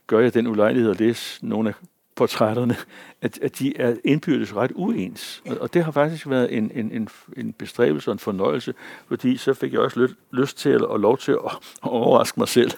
[0.08, 1.76] gør jer den ulejlighed at læse nogle af
[2.16, 2.76] portrætterne,
[3.22, 5.44] at, at de er indbyrdes ret uens.
[5.50, 8.74] Og, og det har faktisk været en, en, en, en bestræbelse og en fornøjelse,
[9.08, 11.40] fordi så fik jeg også lyst, lyst til at, og lov til at,
[11.84, 12.72] at overraske mig selv,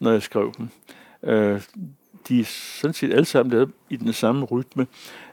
[0.00, 0.68] når jeg skrev dem.
[1.22, 1.62] Øh,
[2.28, 2.44] de er
[2.80, 4.86] sådan set alle sammen lavet i den samme rytme.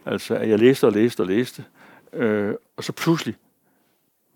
[0.06, 1.66] Altså, at jeg læste og læste og læste,
[2.14, 3.36] øh, og så pludselig,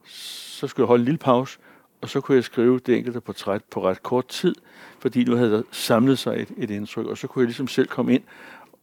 [0.06, 1.60] så skulle jeg holde en lille pause,
[2.02, 4.56] og så kunne jeg skrive det enkelte portræt på ret kort tid,
[5.00, 7.88] fordi nu havde der samlet sig et, et indtryk, og så kunne jeg ligesom selv
[7.88, 8.24] komme ind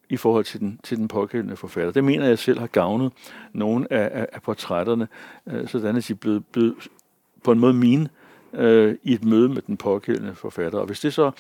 [0.08, 1.92] i forhold til den, til den pågældende forfatter.
[1.92, 3.12] Det mener jeg selv har gavnet
[3.52, 5.08] nogle af, af, af portrætterne,
[5.46, 6.74] øh, sådan at de er blevet, blevet
[7.44, 8.08] på en måde mine
[8.52, 10.78] øh, i et møde med den pågældende forfatter.
[10.78, 11.30] Og hvis det så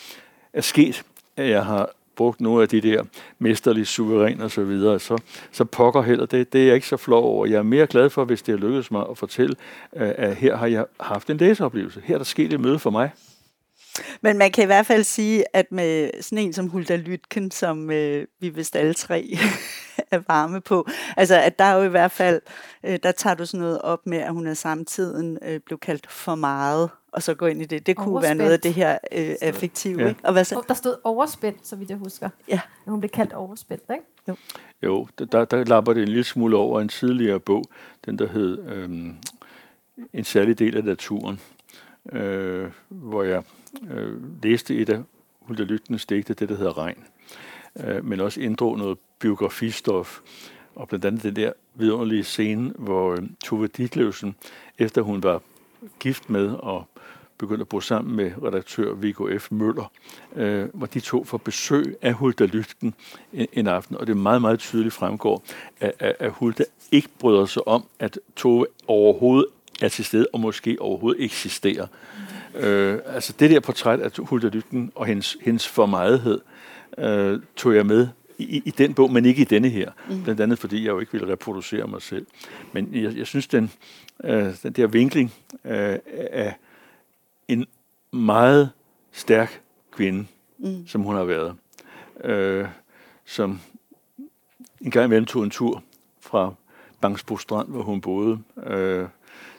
[0.52, 1.04] er sket,
[1.36, 1.90] at jeg har
[2.22, 3.04] brugt nogle af de der
[3.38, 5.18] mesterlige suveræn og så videre, så,
[5.52, 6.52] så pokker heller det.
[6.52, 7.46] Det er jeg ikke så flov over.
[7.46, 9.56] Jeg er mere glad for, hvis det har lykkedes mig at fortælle,
[9.96, 12.00] øh, at her har jeg haft en læseoplevelse.
[12.04, 13.10] Her er der sket et møde for mig.
[14.20, 17.90] Men man kan i hvert fald sige, at med sådan en som Hulda Lytken, som
[17.90, 19.38] øh, vi vist alle tre
[20.16, 22.40] er varme på, altså at der er jo i hvert fald,
[22.84, 26.10] øh, der tager du sådan noget op med, at hun er samtiden øh, blev kaldt
[26.10, 27.86] for meget, og så gå ind i det.
[27.86, 30.02] Det kunne være noget af det her øh, affektive.
[30.02, 30.08] Ja.
[30.08, 30.20] Ikke?
[30.24, 30.62] Og hvad så?
[30.68, 32.28] Der stod overspændt, så vidt jeg husker.
[32.48, 32.60] Ja.
[32.86, 34.04] Hun blev kaldt overspændt, ikke?
[34.28, 34.36] Jo.
[34.82, 37.64] Jo, der, der lapper det en lille smule over en tidligere bog,
[38.04, 39.16] den der hed øhm,
[40.12, 41.40] En særlig del af naturen,
[42.12, 43.42] øh, hvor jeg
[43.90, 45.02] øh, læste et af
[45.40, 47.04] Hulda Lyttenes digte, det der hedder Regn,
[47.76, 50.20] øh, men også inddrog noget biografistof,
[50.74, 54.34] og blandt andet den der vidunderlige scene, hvor øh, Tove Ditlevsen,
[54.78, 55.42] efter hun var
[56.00, 56.86] gift med og
[57.38, 59.50] begyndte at bo sammen med redaktør Viggo F.
[59.50, 59.92] Møller,
[60.36, 62.94] øh, hvor de to får besøg af Hulda Lytken
[63.32, 65.44] en, en aften, og det meget, meget tydeligt fremgår,
[65.80, 69.46] at, at, at Hulda ikke bryder sig om, at Tove overhovedet
[69.82, 71.86] er til stede, og måske overhovedet eksisterer.
[72.56, 76.40] Øh, altså det der portræt af Hulda Lytken og hendes, hendes formejethed,
[76.98, 78.08] øh, tog jeg med
[78.38, 79.90] i, i den bog, men ikke i denne her.
[80.10, 80.22] Mm.
[80.22, 82.26] Blandt andet fordi jeg jo ikke ville reproducere mig selv.
[82.72, 83.72] Men jeg, jeg synes, den,
[84.24, 85.32] øh, den der vinkling
[85.64, 86.54] øh, af
[87.48, 87.66] en
[88.10, 88.70] meget
[89.12, 89.60] stærk
[89.90, 90.26] kvinde,
[90.58, 90.86] mm.
[90.86, 91.54] som hun har været,
[92.24, 92.66] øh,
[93.24, 93.60] som
[94.80, 95.82] en gang imellem tog en tur
[96.20, 96.54] fra
[97.00, 99.06] Bangsbo Strand, hvor hun boede, øh,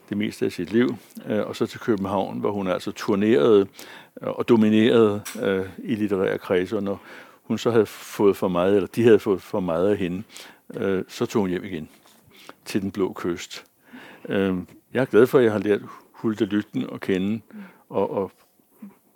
[0.09, 0.95] det meste af sit liv,
[1.27, 3.67] øh, og så til København, hvor hun altså turnerede
[4.21, 7.01] øh, og dominerede øh, i litterære kredse, og når
[7.53, 10.23] hun så havde fået for meget, eller de havde fået for meget af hende,
[10.73, 11.89] øh, så tog hun hjem igen
[12.65, 13.65] til den blå kyst.
[14.29, 14.57] Øh,
[14.93, 15.81] jeg er glad for, at jeg har lært
[16.11, 17.41] Hulda Lytten at kende,
[17.89, 18.31] og, og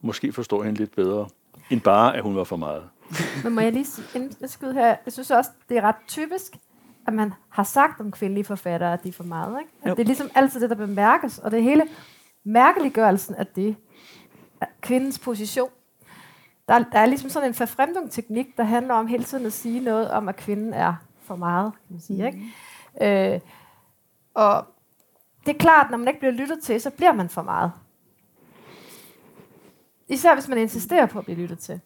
[0.02, 1.28] måske forstår hende lidt bedre,
[1.70, 2.84] end bare, at hun var for meget.
[3.44, 4.08] Men må jeg lige sige,
[4.62, 6.58] jeg, her, jeg synes også, det er ret typisk,
[7.08, 9.60] at man har sagt om kvindelige forfattere, at de er for meget.
[9.60, 9.72] Ikke?
[9.84, 11.84] At det er ligesom altid det, der bemærkes, og det hele
[12.46, 13.76] mærkeliggørelsen af det,
[14.62, 15.70] af kvindens position.
[16.68, 20.12] Der, der er ligesom sådan en forfremdung-teknik, der handler om hele tiden at sige noget
[20.12, 22.26] om, at kvinden er for meget, kan man sige.
[22.26, 22.38] Ikke?
[23.02, 23.06] Mm.
[23.06, 23.40] Øh,
[24.34, 24.66] og
[25.46, 27.72] det er klart, når man ikke bliver lyttet til, så bliver man for meget.
[30.08, 31.82] Især hvis man insisterer på at blive lyttet til.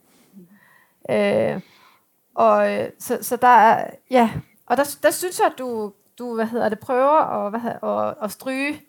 [1.10, 1.62] Øh,
[2.36, 4.32] og øh, så, så der er, ja,
[4.66, 7.88] og der, der synes jeg, at du, du hvad hedder det, prøver at, hvad hedder,
[7.88, 8.82] at, at stryge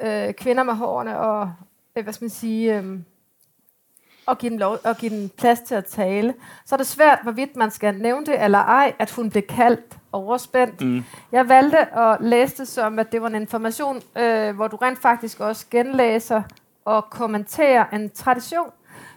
[0.00, 1.52] øh, kvinder med hårene og,
[1.92, 2.98] hvad skal man sige, øh,
[4.26, 6.34] og give, dem lov, og give dem plads til at tale.
[6.66, 9.96] Så er det svært, hvorvidt man skal nævne det eller ej, at hun blev kaldt
[10.12, 10.80] overspændt.
[10.80, 11.04] Mm.
[11.32, 14.98] Jeg valgte at læse det som, at det var en information, øh, hvor du rent
[14.98, 16.42] faktisk også genlæser
[16.84, 18.70] og kommenterer en tradition.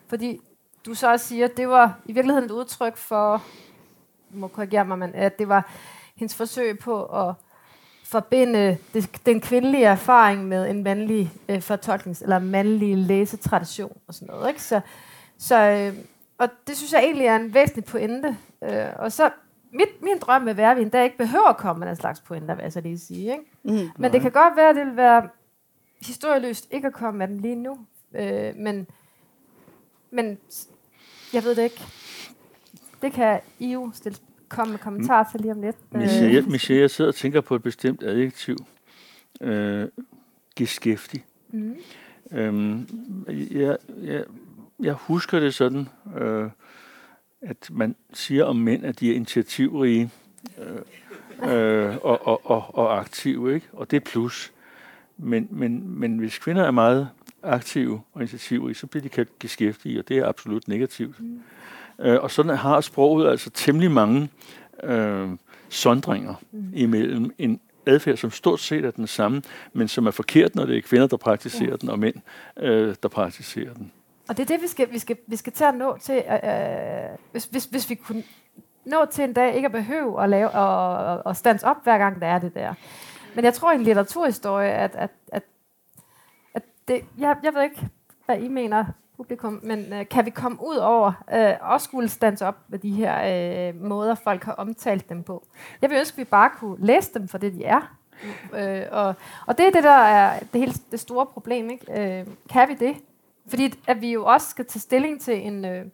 [0.08, 0.40] Fordi
[0.86, 3.42] du så også siger, at det var i virkeligheden et udtryk for
[4.36, 5.70] må korrigere mig, men at det var
[6.16, 7.34] hendes forsøg på at
[8.06, 14.28] forbinde det, den kvindelige erfaring med en mandlig øh, fortolknings- eller mandlig læsetradition og sådan
[14.28, 14.48] noget.
[14.50, 14.64] Ikke?
[14.64, 14.82] Så,
[15.38, 15.98] så, øh,
[16.38, 18.38] og det synes jeg egentlig er en væsentlig pointe.
[18.64, 19.30] Øh, og så
[19.72, 22.20] mit, min drøm med være, at vi endda ikke behøver at komme med en slags
[22.20, 23.32] pointe, vil jeg så lige sige.
[23.32, 23.44] Ikke?
[23.64, 25.30] Mm, men det kan godt være, at det vil være
[26.02, 27.78] historieløst ikke at komme med den lige nu.
[28.16, 28.88] Øh, men,
[30.12, 30.38] men
[31.34, 31.84] jeg ved det ikke.
[33.02, 34.18] Det kan I jo stille,
[34.50, 35.94] komme med kommentarer til lige om lidt.
[35.94, 36.52] Michelle, øh.
[36.52, 38.58] Michelle, jeg sidder og tænker på et bestemt adjektiv.
[39.42, 39.88] Øh,
[40.56, 41.26] geskæftig.
[41.50, 41.76] Mm.
[42.32, 42.88] Øhm,
[43.52, 44.24] jeg, jeg,
[44.80, 46.50] jeg husker det sådan, øh,
[47.42, 50.12] at man siger om mænd, at de er initiativrige
[50.58, 50.76] øh,
[51.54, 53.68] øh, og, og, og, og aktive, ikke?
[53.74, 54.52] og det er plus.
[55.18, 57.10] Men, men, men hvis kvinder er meget
[57.44, 61.20] aktive og initiativrige, så bliver de kaldt geskæftige, og det er absolut negativt.
[61.20, 61.42] Mm.
[62.00, 64.30] Øh, og sådan har sproget altså temmelig mange
[64.84, 65.30] øh,
[65.70, 66.72] sondringer mm.
[66.74, 69.42] imellem en adfærd, som stort set er den samme,
[69.74, 71.76] men som er forkert, når det er kvinder, der praktiserer ja.
[71.76, 72.16] den, og mænd,
[72.58, 73.92] øh, der praktiserer den.
[74.28, 77.18] Og det er det, vi skal, vi skal, vi skal til at nå til, øh,
[77.32, 78.24] hvis, hvis, hvis vi kunne
[78.86, 82.22] nå til en dag ikke at behøve at lave og, og stands op, hver gang
[82.22, 82.74] der er det der.
[83.36, 85.44] Men jeg tror i en litteraturhistorie, at, at, at,
[86.54, 87.88] at det, jeg, jeg ved ikke,
[88.26, 88.86] hvad I mener,
[89.18, 92.92] publikum, men øh, kan vi komme ud over øh, og skulle stands op med de
[92.92, 95.44] her øh, måder, folk har omtalt dem på?
[95.82, 97.98] Jeg vil ønske, at vi bare kunne læse dem for det, de er.
[98.54, 99.14] Øh, og,
[99.48, 101.70] og det er det, der er det, hele, det store problem.
[101.70, 102.20] Ikke?
[102.20, 102.98] Øh, kan vi det?
[103.48, 105.86] Fordi at vi jo også skal tage stilling til en, øh,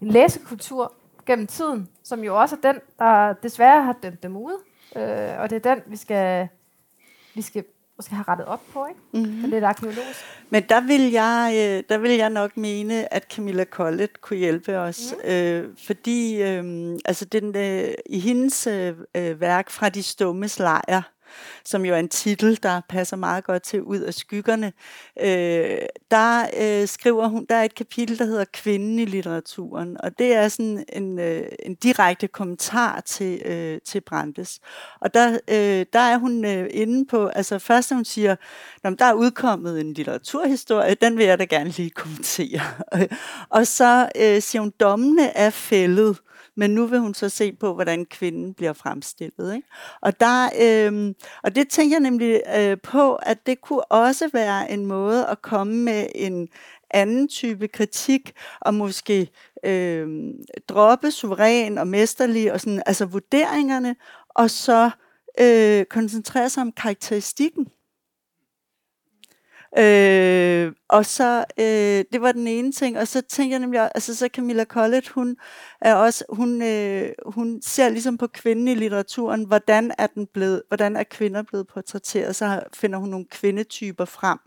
[0.00, 0.92] en læsekultur
[1.26, 4.56] gennem tiden, som jo også er den, der desværre har dømt dem ude.
[4.96, 6.48] Øh, og det er den, vi skal,
[7.34, 7.64] vi skal
[8.00, 9.00] måske have rettet op på, ikke?
[9.28, 9.50] Mm-hmm.
[9.50, 10.24] Det er arkeologisk.
[10.50, 14.78] Men der vil, jeg, øh, der vil jeg nok mene, at Camilla Collett kunne hjælpe
[14.78, 15.14] os.
[15.24, 15.30] Mm.
[15.30, 21.02] Øh, fordi øh, altså den, øh, i hendes øh, øh, værk fra de stummes lejr,
[21.64, 24.72] som jo er en titel, der passer meget godt til Ud af skyggerne,
[25.20, 25.78] øh,
[26.10, 30.34] der øh, skriver hun, der er et kapitel, der hedder Kvinden i litteraturen, og det
[30.34, 34.60] er sådan en, øh, en direkte kommentar til, øh, til Brandes.
[35.00, 38.36] Og der, øh, der er hun øh, inde på, altså først når hun siger,
[38.82, 42.60] der er udkommet en litteraturhistorie, den vil jeg da gerne lige kommentere.
[43.56, 46.18] og så øh, siger hun, dommene er fældet,
[46.56, 49.54] men nu vil hun så se på, hvordan kvinden bliver fremstillet.
[49.54, 49.68] Ikke?
[50.00, 54.70] Og, der, øh, og det tænker jeg nemlig øh, på, at det kunne også være
[54.70, 56.48] en måde at komme med en
[56.90, 59.30] anden type kritik, og måske
[59.64, 60.08] øh,
[60.68, 63.96] droppe suveræn og mesterlig, og sådan, altså vurderingerne,
[64.28, 64.90] og så
[65.40, 67.66] øh, koncentrere sig om karakteristikken.
[69.78, 74.16] Øh, og så, øh, det var den ene ting, og så tænker jeg nemlig, altså
[74.16, 75.36] så Camilla Collett, hun
[75.80, 80.62] er også, hun, øh, hun ser ligesom på kvinden i litteraturen, hvordan er, den blevet,
[80.68, 84.38] hvordan er kvinder blevet portrætteret, så finder hun nogle kvindetyper frem.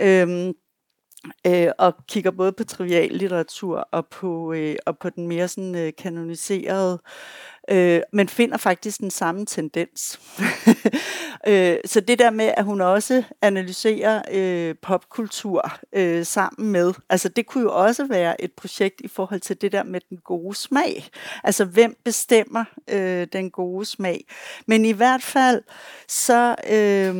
[0.00, 0.54] Øh,
[1.46, 5.74] øh, og kigger både på trivial litteratur og på, øh, og på den mere sådan,
[5.74, 6.98] øh, kanoniserede
[7.70, 10.20] øh, men finder faktisk den samme tendens.
[11.48, 17.28] øh, så det der med, at hun også analyserer øh, popkultur øh, sammen med, altså
[17.28, 20.54] det kunne jo også være et projekt i forhold til det der med den gode
[20.54, 21.04] smag.
[21.44, 24.24] Altså hvem bestemmer øh, den gode smag?
[24.66, 25.62] Men i hvert fald,
[26.08, 27.16] så øh,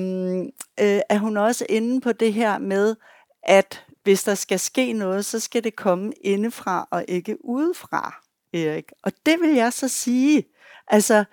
[0.81, 2.97] øh, er hun også inde på det her med,
[3.43, 8.23] at hvis der skal ske noget, så skal det komme indefra og ikke udefra.
[8.53, 8.93] Erik.
[9.03, 10.45] Og det vil jeg så sige,
[10.87, 11.25] altså,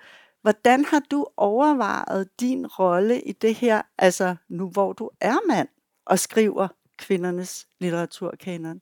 [0.42, 5.68] hvordan har du overvejet din rolle i det her, altså nu hvor du er mand
[6.04, 6.68] og skriver
[6.98, 8.80] kvindernes litteraturkanon?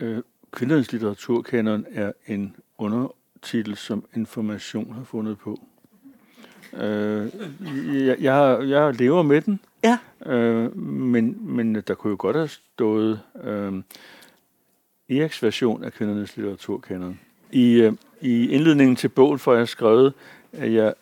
[0.00, 5.60] Øh, kvindernes litteraturkanon er en undertitel, som Information har fundet på.
[6.72, 7.32] Øh,
[8.06, 9.98] jeg, jeg, jeg lever med den, ja.
[10.26, 13.82] øh, men, men der kunne jo godt have stået øh,
[15.10, 17.20] Eriks version af kvindernes litteraturkanon.
[17.52, 20.14] I, øh, I indledningen til bogen får jeg skrevet,
[20.52, 20.94] at jeg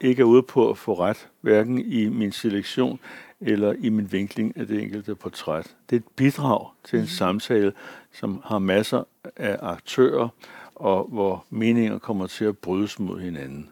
[0.00, 3.00] ikke er ude på at få ret, hverken i min selektion
[3.40, 5.76] eller i min vinkling af det enkelte portræt.
[5.90, 7.08] Det er et bidrag til en mm.
[7.08, 7.72] samtale,
[8.12, 9.04] som har masser
[9.36, 10.28] af aktører,
[10.74, 13.70] og hvor meninger kommer til at brydes mod hinanden.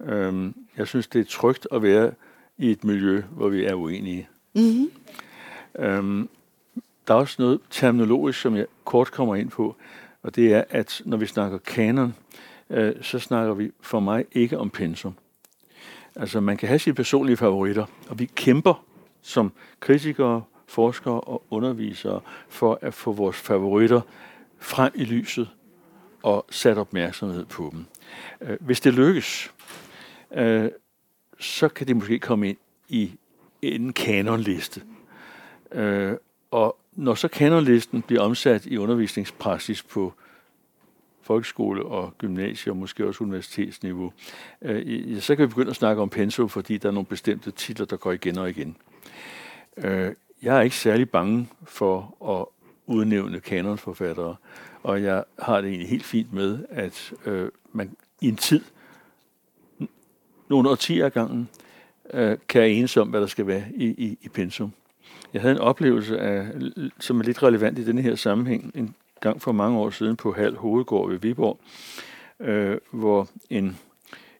[0.00, 2.12] Øhm, jeg synes, det er trygt at være
[2.58, 4.28] i et miljø, hvor vi er uenige.
[4.54, 4.90] Mm-hmm.
[5.78, 6.28] Øhm,
[7.08, 9.76] der er også noget terminologisk, som jeg kort kommer ind på,
[10.22, 12.14] og det er, at når vi snakker kanon,
[12.70, 15.14] øh, så snakker vi for mig ikke om pensum.
[16.16, 18.84] Altså, man kan have sine personlige favoritter, og vi kæmper
[19.22, 24.00] som kritikere, forskere og undervisere for at få vores favoritter
[24.58, 25.48] frem i lyset
[26.22, 27.84] og sat opmærksomhed på dem.
[28.40, 29.52] Øh, hvis det lykkes,
[30.34, 30.70] øh,
[31.38, 32.56] så kan det måske komme ind
[32.88, 33.12] i
[33.62, 34.82] en kanonliste.
[35.72, 36.12] Øh,
[36.50, 40.14] og når så kanonlisten bliver omsat i undervisningspraksis på
[41.22, 44.12] folkeskole og gymnasie og måske også universitetsniveau,
[44.62, 47.86] øh, så kan vi begynde at snakke om pensum, fordi der er nogle bestemte titler,
[47.86, 48.76] der går igen og igen.
[49.76, 50.12] Øh,
[50.42, 52.46] jeg er ikke særlig bange for at
[52.86, 54.36] udnævne kanonforfattere,
[54.82, 58.64] og jeg har det egentlig helt fint med, at øh, man i en tid,
[60.48, 61.48] nogle årtier af gangen,
[62.14, 64.72] øh, kan enes om, hvad der skal være i, i, i pensum.
[65.32, 66.46] Jeg havde en oplevelse, af,
[67.00, 70.32] som er lidt relevant i denne her sammenhæng, en gang for mange år siden på
[70.32, 71.58] Hal Hovedgård ved Viborg,
[72.40, 73.78] øh, hvor en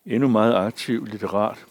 [0.07, 1.67] endnu meget aktiv litterat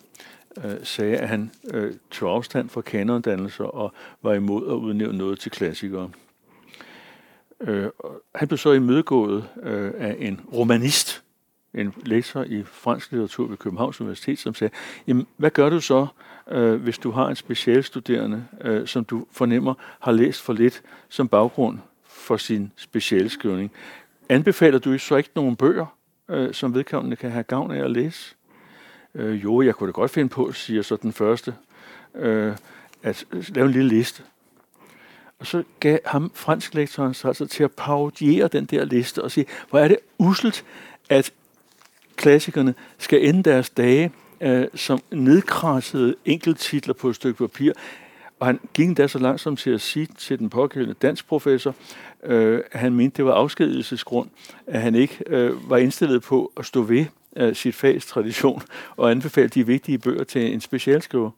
[0.65, 5.39] øh, sagde, at han øh, tog afstand fra kanondannelser og var imod at udnævne noget
[5.39, 6.09] til klassikere.
[7.61, 7.89] Øh,
[8.35, 11.23] han blev så imødegået øh, af en romanist,
[11.77, 14.73] en lektor i fransk litteratur ved Københavns Universitet, som sagde,
[15.07, 16.07] jamen, hvad gør du så,
[16.51, 21.27] øh, hvis du har en specialstuderende, øh, som du fornemmer har læst for lidt som
[21.27, 23.71] baggrund for sin specialskrivning?
[24.29, 25.85] Anbefaler du så ikke nogen bøger,
[26.29, 28.35] øh, som vedkommende kan have gavn af at læse?
[29.15, 31.55] Øh, jo, jeg kunne da godt finde på, siger så den første,
[32.15, 32.55] øh,
[33.03, 34.23] at øh, lave en lille liste.
[35.39, 39.31] Og så gav ham fransk lektoren så altså til at parodiere den der liste og
[39.31, 40.65] sige, hvor er det uselt,
[41.09, 41.33] at
[42.17, 44.11] klassikerne skal ende deres dage
[44.41, 47.73] øh, som nedkrassede enkelttitler på et stykke papir.
[48.39, 51.75] Og han gik endda så langsomt til at sige til den pågældende dansk professor,
[52.23, 54.29] øh, at han mente, det var afskedelsesgrund,
[54.67, 57.05] at han ikke øh, var indstillet på at stå ved
[57.35, 58.61] øh, sit fags tradition
[58.97, 61.31] og anbefale de vigtige bøger til en specialskriver.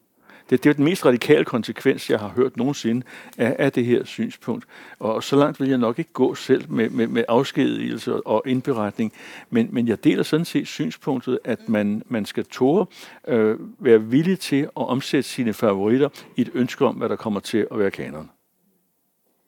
[0.50, 3.06] Det, det er den mest radikale konsekvens, jeg har hørt nogensinde
[3.38, 4.66] af, af det her synspunkt.
[5.00, 9.14] Og så langt vil jeg nok ikke gå selv med, med, med afskedigelse og indberetning,
[9.50, 12.86] men, men jeg deler sådan set synspunktet, at man, man skal tåre
[13.28, 17.40] øh, være villig til at omsætte sine favoritter i et ønske om, hvad der kommer
[17.40, 18.30] til at være kanon.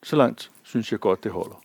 [0.04, 1.62] Så langt synes jeg godt, det holder.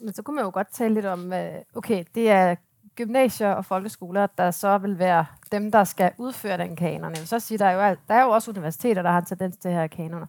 [0.00, 2.54] Men så kunne man jo godt tale lidt om, øh, okay, det er
[2.96, 7.16] gymnasier og folkeskoler, der så vil være dem, der skal udføre den kanon.
[7.16, 9.70] Så siger der er, jo, der er jo også universiteter, der har en tendens til
[9.70, 10.26] her kanoner.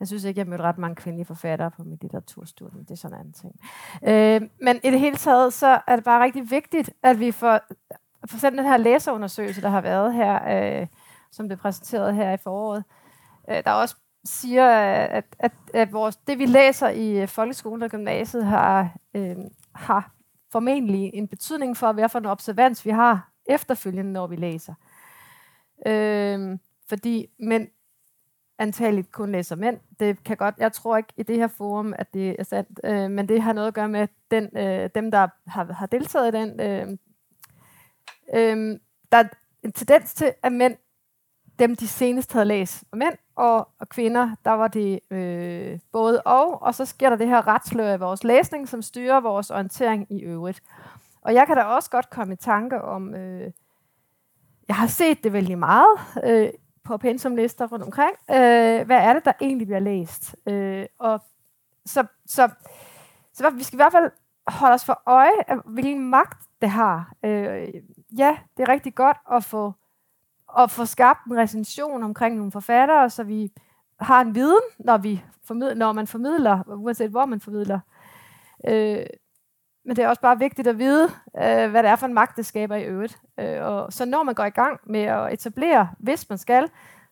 [0.00, 2.84] Jeg synes ikke, jeg mødte ret mange kvindelige forfattere på mit litteraturstudium.
[2.84, 3.60] det er sådan en anden ting.
[4.04, 7.60] Øh, men i det hele taget, så er det bare rigtig vigtigt, at vi får,
[8.26, 10.40] for eksempel den her læserundersøgelse, der har været her,
[10.80, 10.86] øh,
[11.30, 12.84] som blev præsenteret her i foråret,
[13.50, 18.46] øh, der også siger, at, at, at vores, det, vi læser i folkeskolen og gymnasiet,
[18.46, 19.36] har, øh,
[19.74, 20.15] har
[20.52, 24.74] formentlig en betydning for, hvad for en observans vi har efterfølgende, når vi læser.
[25.86, 27.68] Øh, fordi mænd
[28.58, 29.78] antageligt kun læser mænd.
[30.00, 33.10] Det kan godt, jeg tror ikke i det her forum, at det er sandt, øh,
[33.10, 36.38] men det har noget at gøre med den, øh, dem, der har, har deltaget i
[36.38, 36.60] den.
[36.60, 36.88] Øh,
[38.34, 38.78] øh,
[39.12, 39.28] der er
[39.62, 40.76] en tendens til, at mænd,
[41.58, 46.22] dem de senest havde læst, og mænd og, og kvinder, der var det øh, både
[46.22, 50.06] og, og så sker der det her retsløb af vores læsning, som styrer vores orientering
[50.10, 50.62] i øvrigt.
[51.22, 53.50] Og jeg kan da også godt komme i tanke om, øh,
[54.68, 56.48] jeg har set det vældig meget øh,
[56.84, 58.12] på pensumlister rundt omkring.
[58.30, 60.36] Øh, hvad er det, der egentlig bliver læst?
[60.46, 61.22] Øh, og
[61.86, 62.50] så, så,
[63.32, 64.10] så vi skal i hvert fald
[64.46, 67.12] holde os for øje hvilken magt det har.
[67.24, 67.68] Øh,
[68.18, 69.72] ja, det er rigtig godt at få,
[70.58, 73.52] at få skabt en recension omkring nogle forfattere, så vi
[74.00, 77.80] har en viden, når, vi formidler, når man formidler, uanset hvor man formidler.
[78.68, 79.06] Øh,
[79.84, 81.04] men det er også bare vigtigt at vide,
[81.36, 83.20] øh, hvad det er for en magt, det skaber i øvrigt.
[83.40, 86.70] Øh, og så når man går i gang med at etablere, hvis man skal,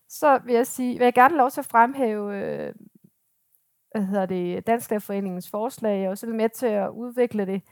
[0.08, 2.74] så vil jeg sige, vil jeg gerne lov til at fremhæve øh,
[3.94, 6.00] hvad hedder det, Dansk Foreningens forslag.
[6.00, 7.62] Jeg var selv med til at udvikle det,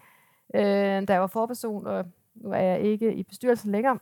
[0.55, 2.05] øh, da jeg var forperson, og
[2.35, 3.99] nu er jeg ikke i bestyrelsen længere.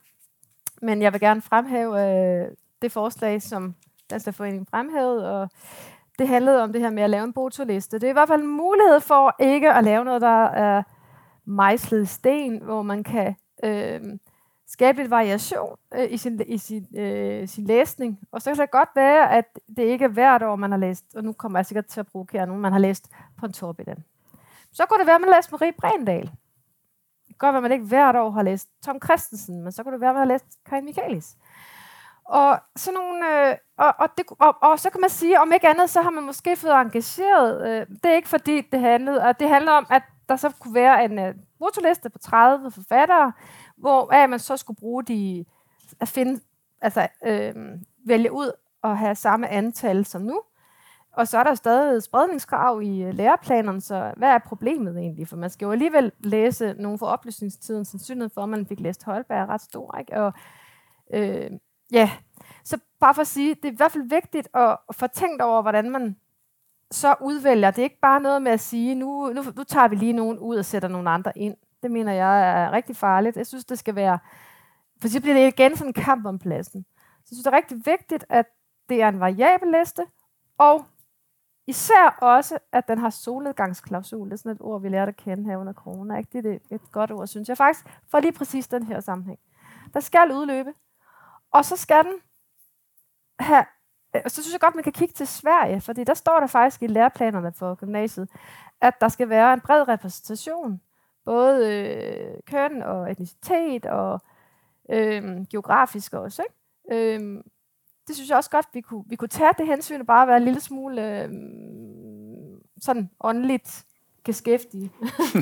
[0.80, 2.48] Men jeg vil gerne fremhæve øh,
[2.82, 3.74] det forslag, som
[4.10, 5.48] Dansk Foreningen fremhævede, og
[6.18, 7.98] det handlede om det her med at lave en botoliste.
[7.98, 10.82] Det er i hvert fald en mulighed for ikke at lave noget, der er
[11.44, 14.00] mejslet sten, hvor man kan øh,
[14.68, 18.18] skabe lidt variation øh, i, sin, i sin, øh, sin læsning.
[18.32, 19.44] Og så kan det godt være, at
[19.76, 22.06] det ikke er hvert år, man har læst, og nu kommer jeg sikkert til at
[22.06, 24.04] provokere nogen, man har læst på en Torbidan.
[24.72, 26.30] Så kunne det være, at man læste Marie Brendal.
[27.40, 29.92] Kan godt være, at man ikke hvert år har læst Tom Christensen, men så kunne
[29.92, 31.36] det være, at man har læst Karin Michaelis.
[32.24, 35.68] Og, sådan nogle, øh, og, og, det, og, og så kan man sige, om ikke
[35.68, 37.68] andet, så har man måske fået engageret.
[37.70, 40.74] Øh, det er ikke fordi, det handlede, og det handler om, at der så kunne
[40.74, 43.32] være en øh, brutoliste på 30 forfattere,
[43.76, 45.44] hvor at man så skulle bruge de,
[46.00, 46.40] at finde,
[46.80, 47.54] altså øh,
[48.06, 50.42] vælge ud og have samme antal som nu.
[51.12, 55.28] Og så er der stadig spredningskrav i øh, læreplanerne, så hvad er problemet egentlig?
[55.28, 59.04] For man skal jo alligevel læse nogle for oplysningstiden, sandsynligheden for, at man fik læst
[59.04, 59.98] Holberg er ret stor.
[59.98, 60.22] Ikke?
[60.22, 60.32] Og,
[61.14, 61.50] øh,
[61.92, 62.10] ja,
[62.64, 65.42] så bare for at sige, det er i hvert fald vigtigt at, at få tænkt
[65.42, 66.16] over, hvordan man
[66.90, 67.70] så udvælger.
[67.70, 70.38] Det er ikke bare noget med at sige, nu, nu, nu tager vi lige nogen
[70.38, 71.56] ud og sætter nogle andre ind.
[71.82, 73.36] Det mener jeg er rigtig farligt.
[73.36, 74.18] Jeg synes, det skal være...
[75.00, 76.86] For så bliver det igen sådan en kamp om pladsen.
[76.98, 78.46] Så jeg synes, det er rigtig vigtigt, at
[78.88, 80.02] det er en variabel liste,
[80.58, 80.86] og
[81.66, 84.26] især også, at den har solnedgangsklausul.
[84.26, 86.18] Det er sådan et ord, vi lærte at kende her under corona.
[86.18, 86.42] Ikke?
[86.42, 89.38] Det er et godt ord, synes jeg faktisk, for lige præcis den her sammenhæng.
[89.94, 90.72] Der skal udløbe,
[91.50, 92.14] og så skal den
[93.40, 93.64] have
[94.16, 96.82] øh, så synes jeg godt, man kan kigge til Sverige, fordi der står der faktisk
[96.82, 98.28] i læreplanerne for gymnasiet,
[98.80, 100.80] at der skal være en bred repræsentation
[101.24, 104.20] både øh, køn og etnicitet og
[104.90, 106.42] øh, geografisk også.
[106.42, 107.16] Ikke?
[107.16, 107.44] Øh,
[108.10, 110.36] det synes jeg også godt, vi kunne, vi kunne tage det hensyn og bare være
[110.36, 111.28] en lille smule øh,
[112.80, 113.84] sådan åndeligt
[114.24, 114.92] beskæftige.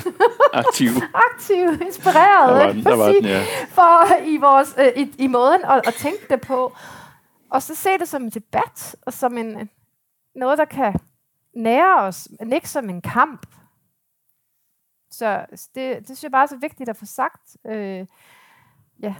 [0.53, 0.89] Aktiv.
[1.13, 2.49] Aktiv, inspireret.
[2.49, 3.43] Der var den, der var den, ja.
[3.69, 6.73] For i, vores, øh, i, i måden at, at tænke det på.
[7.51, 9.69] Og så se det som en debat, og som en,
[10.35, 10.99] noget, der kan
[11.55, 13.45] nære os, men ikke som en kamp.
[15.11, 15.45] Så
[15.75, 17.57] det, det synes jeg bare er så vigtigt at få sagt.
[17.67, 18.05] Øh,
[19.03, 19.15] ja.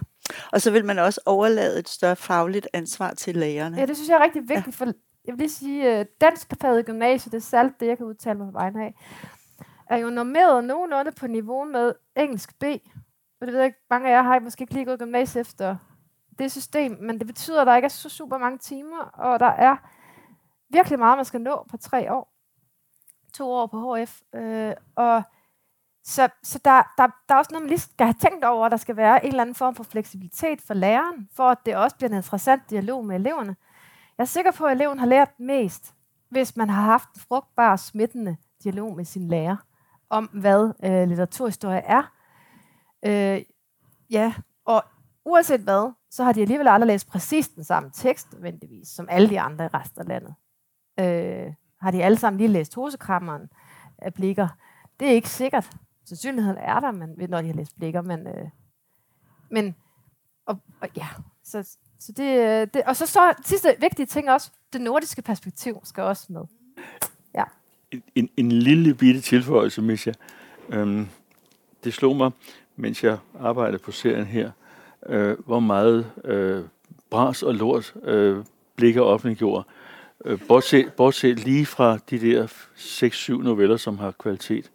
[0.52, 3.76] Og så vil man også overlade et større fagligt ansvar til lærerne.
[3.76, 4.84] Ja, det synes jeg er rigtig vigtigt, for
[5.24, 8.38] jeg vil lige sige, at dansk faget gymnasiet, det er særligt det, jeg kan udtale
[8.38, 8.94] mig på vegne af,
[9.90, 12.64] er jo normeret nogenlunde på niveau med engelsk B.
[13.40, 15.76] Og det ved jeg ikke, mange af jer har måske ikke lige gået gymnasiet efter
[16.38, 19.46] det system, men det betyder, at der ikke er så super mange timer, og der
[19.46, 19.76] er
[20.72, 22.32] virkelig meget, man skal nå på tre år.
[23.34, 24.20] To år på HF.
[24.34, 25.22] Øh, og
[26.10, 28.70] så, så der, der, der er også noget, man lige skal have tænkt over, at
[28.70, 31.96] der skal være en eller anden form for fleksibilitet for læreren, for at det også
[31.96, 33.56] bliver en interessant dialog med eleverne.
[34.18, 35.94] Jeg er sikker på, at eleven har lært mest,
[36.28, 39.56] hvis man har haft en frugtbar smittende dialog med sin lærer
[40.10, 42.02] om, hvad øh, litteraturhistorie er.
[43.04, 43.42] Øh,
[44.10, 44.34] ja,
[44.64, 44.84] og
[45.24, 49.28] uanset hvad, så har de alligevel aldrig læst præcis den samme tekst, nødvendigvis, som alle
[49.28, 50.34] de andre i resten af landet.
[51.00, 53.50] Øh, har de alle sammen lige læst Hosekrammeren
[53.98, 54.48] af blikker?
[55.00, 55.70] Det er ikke sikkert.
[56.10, 58.48] Sandsynligheden er der, men, når de har læst blikker, men, øh,
[59.50, 59.74] men
[60.46, 61.06] og, og, ja,
[61.44, 65.80] så, så det, øh, det, og så, så sidste vigtige ting også, det nordiske perspektiv
[65.84, 66.42] skal også med.
[67.34, 67.44] Ja.
[67.90, 70.12] En, en, en lille bitte tilføjelse, Misha.
[70.68, 71.08] Øhm,
[71.84, 72.30] det slog mig,
[72.76, 74.50] mens jeg arbejdede på serien her,
[75.06, 76.64] øh, hvor meget øh,
[77.10, 78.44] bras og lort øh,
[78.76, 79.64] blikker offentliggjorde.
[80.24, 82.46] Øh, bortset, bortset lige fra de der
[82.76, 84.70] 6-7 noveller, som har kvalitet.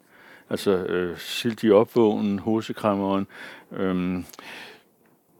[0.50, 3.26] Altså øh, Silt i opvågen, Hosekrammeren,
[3.72, 4.22] øh,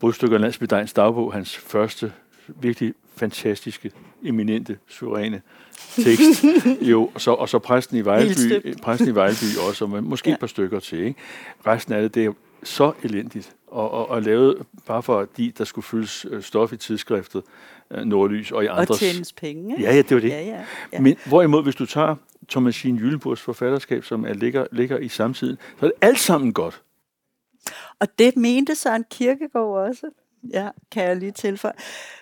[0.00, 2.12] Brudstykker Landsbydejens dagbog, hans første
[2.60, 3.90] virkelig fantastiske,
[4.24, 5.42] eminente, suveræne
[5.94, 6.44] tekst.
[6.90, 10.34] jo, og så, og så præsten i Vejleby, præsten i Vejleby også, og måske ja.
[10.34, 10.98] et par stykker til.
[10.98, 11.20] Ikke?
[11.66, 12.32] Resten af det, det er
[12.62, 17.42] så elendigt, og, og, og lavet bare fordi der skulle fyldes øh, stof i tidsskriftet
[17.90, 18.90] øh, Nordlys og i andres...
[18.90, 19.76] Og tjenes penge.
[19.80, 20.28] Ja, ja, det var det.
[20.28, 20.60] Ja, ja,
[20.92, 21.00] ja.
[21.00, 22.14] Men hvorimod, hvis du tager
[22.48, 26.82] Thomasine Jyllenburgs forfatterskab, som er, ligger, ligger i samtiden, så er det alt sammen godt.
[28.00, 30.10] Og det mente Søren Kirkegaard også.
[30.52, 31.74] Ja, kan jeg lige tilføje.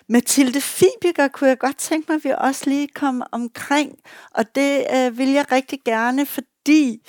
[0.09, 3.99] Mathilde Fibiger kunne jeg godt tænke mig, at vi også lige kom omkring.
[4.31, 7.01] Og det øh, vil jeg rigtig gerne, fordi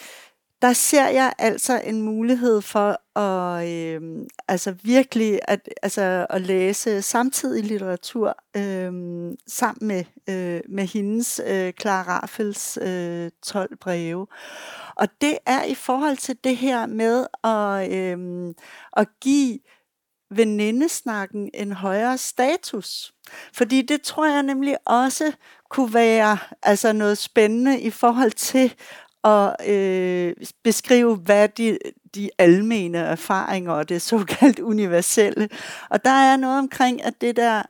[0.66, 4.00] der ser jeg altså en mulighed for at øh,
[4.48, 8.92] altså virkelig at, altså at læse samtidig litteratur øh,
[9.46, 14.26] sammen med, øh, med hendes øh, Clara Raffels øh, 12 breve.
[14.96, 18.54] Og det er i forhold til det her med at, øh,
[18.96, 19.58] at give
[20.30, 23.12] venindesnakken en højere status.
[23.54, 25.32] Fordi det tror jeg nemlig også
[25.70, 28.74] kunne være altså noget spændende i forhold til
[29.26, 31.78] og øh, beskrive, hvad de,
[32.14, 35.48] de almene erfaringer og det såkaldt universelle.
[35.90, 37.62] Og der er noget omkring, at det der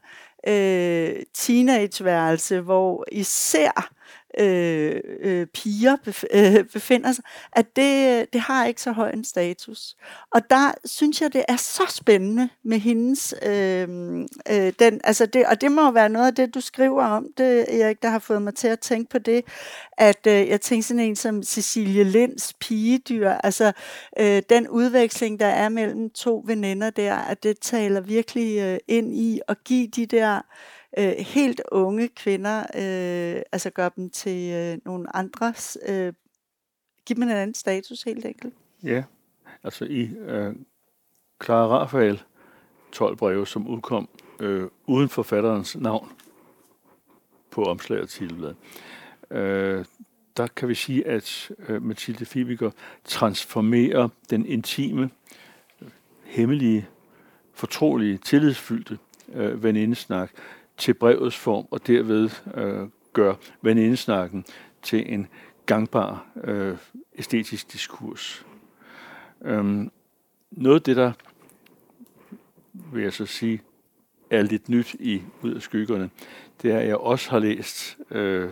[0.49, 3.93] øh, teenageværelse, hvor især
[4.39, 9.25] øh, øh, piger bef, øh, befinder sig, at det, det har ikke så høj en
[9.25, 9.97] status.
[10.31, 13.89] Og der synes jeg, det er så spændende med hendes, øh,
[14.51, 17.83] øh, den, altså det, og det må være noget af det, du skriver om det,
[17.83, 19.45] Erik, der har fået mig til at tænke på det,
[19.99, 23.73] at øh, jeg tænker sådan en som Cecilie Linds pigedyr, altså
[24.19, 29.15] øh, den udveksling, der er mellem to veninder der, at det taler virkelig øh, ind
[29.15, 30.41] i at give de der
[30.99, 36.13] øh, helt unge kvinder, øh, altså gør dem til øh, nogle andres, øh,
[37.07, 38.55] give dem en anden status helt enkelt.
[38.83, 39.05] Ja,
[39.63, 40.55] altså i øh,
[41.45, 42.23] Clara Rafael
[42.93, 44.09] 12 breve, som udkom
[44.41, 46.09] øh, uden forfatterens navn
[47.51, 48.55] på omslaget til
[49.31, 49.85] øh,
[50.37, 52.71] der kan vi sige, at øh, Mathilde Fibiger
[53.05, 55.11] transformerer den intime,
[56.25, 56.89] hemmelige,
[57.55, 58.99] fortrolige, tillidsfyldte
[59.33, 60.31] øh, venindesnak
[60.77, 64.45] til brevets form, og derved øh, gør venindesnakken
[64.83, 65.27] til en
[65.67, 66.77] gangbar øh,
[67.19, 68.47] æstetisk diskurs.
[69.45, 69.91] Øhm,
[70.51, 71.13] noget af det, der
[72.93, 73.63] vil jeg så sige,
[74.31, 76.11] er lidt nyt i Ud af skyggerne,
[76.63, 78.51] det er, at jeg også har læst øh,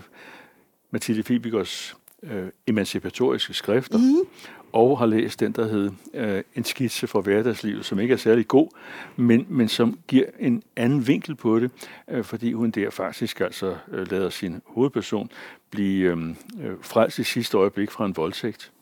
[0.90, 4.28] Mathilde Fibigers øh, emancipatoriske skrifter, mm
[4.74, 8.48] og har læst den, der hedder øh, En skitse for hverdagslivet, som ikke er særlig
[8.48, 8.68] god,
[9.16, 11.70] men, men som giver en anden vinkel på det,
[12.08, 15.30] øh, fordi hun der faktisk altså øh, lader sin hovedperson
[15.70, 16.28] blive øh,
[16.62, 18.72] øh frelst i sidste øjeblik fra en voldtægt,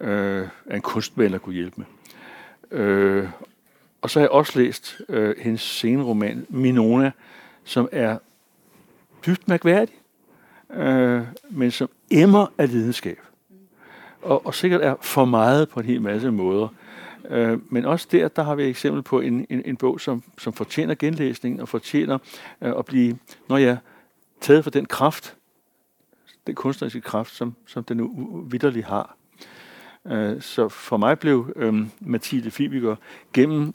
[0.00, 1.86] øh, af en kunstmaler kunne hjælpe med.
[2.80, 3.28] Øh,
[4.02, 7.10] og så har jeg også læst øh, hendes sceneroman Minona,
[7.64, 8.18] som er
[9.26, 9.94] dybt mærkværdig,
[10.70, 13.18] øh, men som emmer af lidenskab
[14.26, 16.68] og, og sikkert er for meget på en hel masse måder.
[17.28, 20.22] Øh, men også der, der har vi et eksempel på en, en, en bog, som,
[20.38, 22.18] som fortjener genlæsning og fortjener
[22.62, 23.78] øh, at blive, når jeg
[24.40, 25.36] taget for den kraft,
[26.46, 29.16] den kunstneriske kraft, som, som den nu vidderlig har.
[30.06, 32.96] Øh, så for mig blev øh, Mathilde Fibiger
[33.32, 33.74] gennem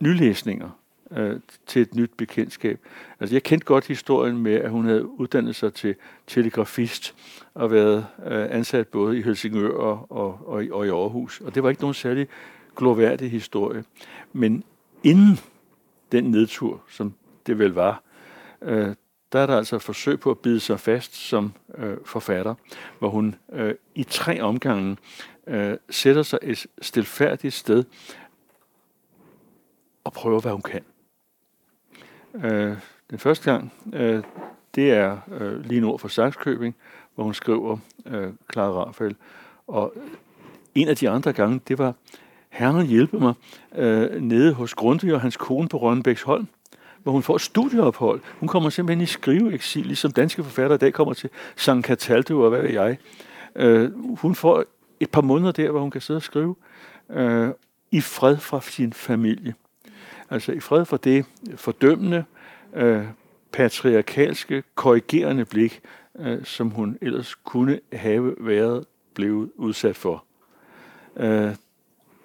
[0.00, 0.79] nylæsninger
[1.16, 2.80] øh, til et nyt bekendtskab.
[3.20, 5.94] Altså, jeg kendte godt historien med, at hun havde uddannet sig til
[6.26, 7.14] telegrafist
[7.54, 11.40] og været øh, ansat både i Helsingør og, og, og, og i Aarhus.
[11.40, 12.28] Og det var ikke nogen særlig
[12.76, 13.84] gloværdig historie.
[14.32, 14.64] Men
[15.04, 15.38] inden
[16.12, 17.14] den nedtur, som
[17.46, 18.02] det vel var,
[18.62, 18.94] øh,
[19.32, 22.54] der er der altså et forsøg på at bide sig fast som øh, forfatter,
[22.98, 24.96] hvor hun øh, i tre omgange
[25.46, 27.84] øh, sætter sig et stilfærdigt sted
[30.04, 30.82] og prøver, hvad hun kan.
[32.34, 32.76] Øh,
[33.10, 34.22] den første gang, øh,
[34.74, 36.76] det er øh, lige nord for Saxkøbing,
[37.14, 39.16] hvor hun skriver øh, Clara Rafael.
[39.66, 39.94] Og
[40.74, 41.94] en af de andre gange, det var
[42.48, 43.34] Herren hjælpe mig
[43.76, 46.46] øh, nede hos Grundtvig og hans kone på Rønnebæksholm,
[47.02, 48.20] hvor hun får et studieophold.
[48.40, 52.50] Hun kommer simpelthen i skriveeksil, ligesom danske forfattere i dag kommer til Sankt Cataldo og
[52.50, 52.98] hvad ved jeg.
[53.56, 54.64] Øh, hun får
[55.00, 56.56] et par måneder der, hvor hun kan sidde og skrive
[57.10, 57.48] øh,
[57.90, 59.54] i fred fra sin familie.
[60.30, 61.26] Altså i fred for det
[61.56, 62.24] fordømmende,
[62.74, 63.06] øh,
[63.52, 65.80] patriarkalske, korrigerende blik,
[66.18, 68.84] øh, som hun ellers kunne have været
[69.14, 70.24] blevet udsat for.
[71.16, 71.54] Øh,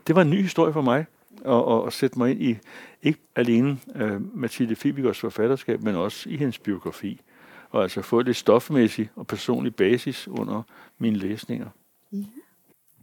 [0.08, 1.06] det var en ny historie for mig,
[1.46, 2.58] at, at, sætte mig ind i
[3.02, 7.22] ikke alene øh, Mathilde Fibikers forfatterskab, men også i hendes biografi.
[7.70, 10.62] Og altså få lidt stofmæssig og personlig basis under
[10.98, 11.68] mine læsninger.
[12.12, 12.24] Ja.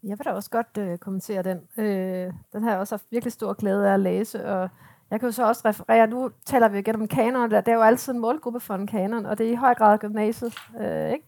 [0.04, 1.60] Jeg vil da også godt øh, kommentere den.
[1.78, 4.68] Øh, den har jeg også haft virkelig stor glæde af at læse, og
[5.12, 7.76] jeg kan jo så også referere, nu taler vi igen om kanon, der, der er
[7.76, 10.54] jo altid en målgruppe for en kanon, og det er i høj grad gymnasiet.
[10.80, 11.26] Øh, ikke?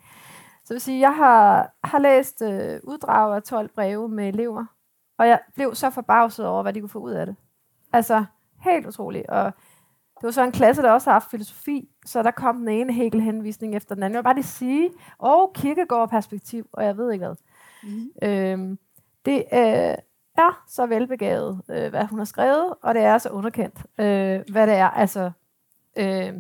[0.65, 4.65] Så vil sige, jeg har, har læst øh, uddrag af 12 breve med elever,
[5.19, 7.37] og jeg blev så forbavset over, hvad de kunne få ud af det.
[7.93, 8.25] Altså,
[8.61, 9.27] helt utroligt.
[9.27, 9.45] Og
[10.21, 12.93] det var så en klasse, der også har haft filosofi, så der kom den ene
[12.93, 14.15] Hegel-henvisning efter den anden.
[14.15, 17.37] Jeg vil bare lige sige, og kirkegård-perspektiv, og jeg ved ikke hvad.
[17.83, 18.29] Mm.
[18.29, 18.79] Øhm,
[19.25, 19.95] det øh,
[20.39, 24.67] er så velbegavet, øh, hvad hun har skrevet, og det er så underkendt, øh, hvad
[24.67, 24.91] det er.
[24.91, 25.31] Altså,
[25.97, 26.35] øh,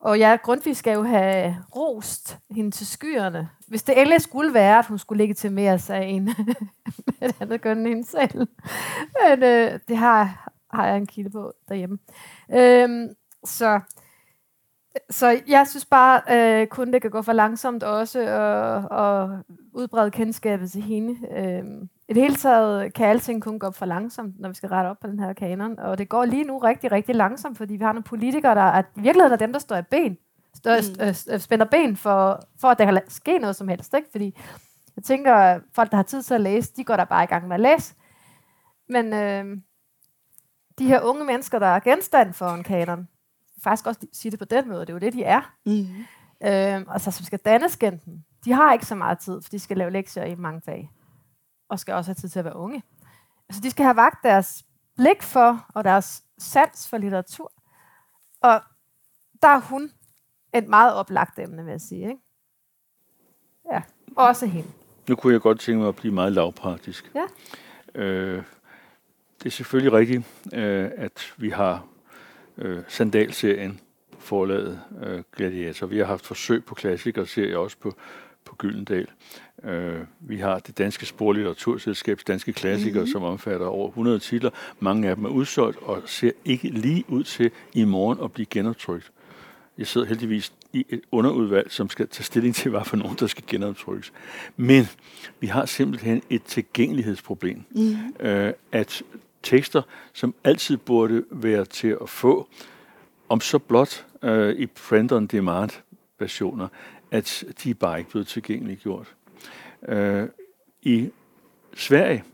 [0.00, 3.50] og ja, Grundtvig skal jo have rost hende til skyerne.
[3.68, 6.24] Hvis det ellers skulle være, at hun skulle legitimere sig en
[7.20, 8.48] med andet gør end hende selv.
[9.22, 11.98] Men øh, det har, har jeg en kilde på derhjemme.
[12.52, 13.08] Øh,
[13.44, 13.80] så,
[15.10, 19.38] så jeg synes bare, øh, kun det kan gå for langsomt også, og, og
[19.72, 21.16] udbrede kendskabet til hende.
[21.36, 21.64] Øh,
[22.10, 25.00] i det hele taget kan alting kun gå for langsomt, når vi skal rette op
[25.00, 25.78] på den her kanon.
[25.78, 28.82] Og det går lige nu rigtig, rigtig langsomt, fordi vi har nogle politikere, der er,
[28.96, 30.18] i virkeligheden er dem, der står i ben.
[30.56, 31.08] Står, mm.
[31.08, 33.94] øh, øh spænder ben for, for, at der kan ske noget som helst.
[33.94, 34.08] Ikke?
[34.10, 34.38] Fordi
[34.96, 37.26] jeg tænker, at folk, der har tid til at læse, de går der bare i
[37.26, 37.94] gang med at læse.
[38.88, 39.56] Men øh,
[40.78, 43.08] de her unge mennesker, der er genstand for en kanon,
[43.64, 45.54] faktisk også sige det på den måde, det er jo det, de er.
[45.66, 45.86] Mm.
[46.44, 48.24] Øh, altså, som skal danne skænden.
[48.44, 50.90] De har ikke så meget tid, for de skal lave lektier i mange fag
[51.70, 52.82] og skal også have tid til at være unge.
[53.48, 54.64] Altså, de skal have vagt deres
[54.96, 57.52] blik for, og deres sans for litteratur.
[58.40, 58.60] Og
[59.42, 59.90] der er hun
[60.54, 62.08] et meget oplagt emne, vil jeg sige.
[62.08, 62.20] Ikke?
[63.72, 63.82] Ja,
[64.16, 64.68] også hende.
[65.08, 67.12] Nu kunne jeg godt tænke mig at blive meget lavpraktisk.
[67.14, 67.24] Ja.
[67.94, 68.42] Øh,
[69.38, 71.84] det er selvfølgelig rigtigt, øh, at vi har
[72.58, 73.80] øh, sandalserien
[74.18, 75.86] forlaget øh, Gladiator.
[75.86, 77.94] Vi har haft forsøg på klassikerserie også på,
[78.44, 79.08] på Gyldendal.
[79.64, 83.12] Øh, vi har det danske sporlitteraturselskabs danske klassikere, mm-hmm.
[83.12, 84.50] som omfatter over 100 titler.
[84.80, 88.46] Mange af dem er udsolgt og ser ikke lige ud til i morgen at blive
[88.46, 89.12] genoptrykt.
[89.78, 93.26] Jeg sidder heldigvis i et underudvalg, som skal tage stilling til, hvad for nogen, der
[93.26, 94.12] skal genoptrykkes.
[94.56, 94.88] Men
[95.40, 97.64] vi har simpelthen et tilgængelighedsproblem.
[97.70, 97.96] Mm.
[98.20, 99.02] Øh, at
[99.42, 99.82] tekster,
[100.12, 102.48] som altid burde være til at få,
[103.28, 105.70] om så blot øh, i print-on-demand
[106.18, 106.68] versioner,
[107.10, 109.14] at de er bare ikke blevet tilgængeliggjort.
[109.88, 110.28] Øh,
[110.82, 111.10] I
[111.74, 112.24] Sverige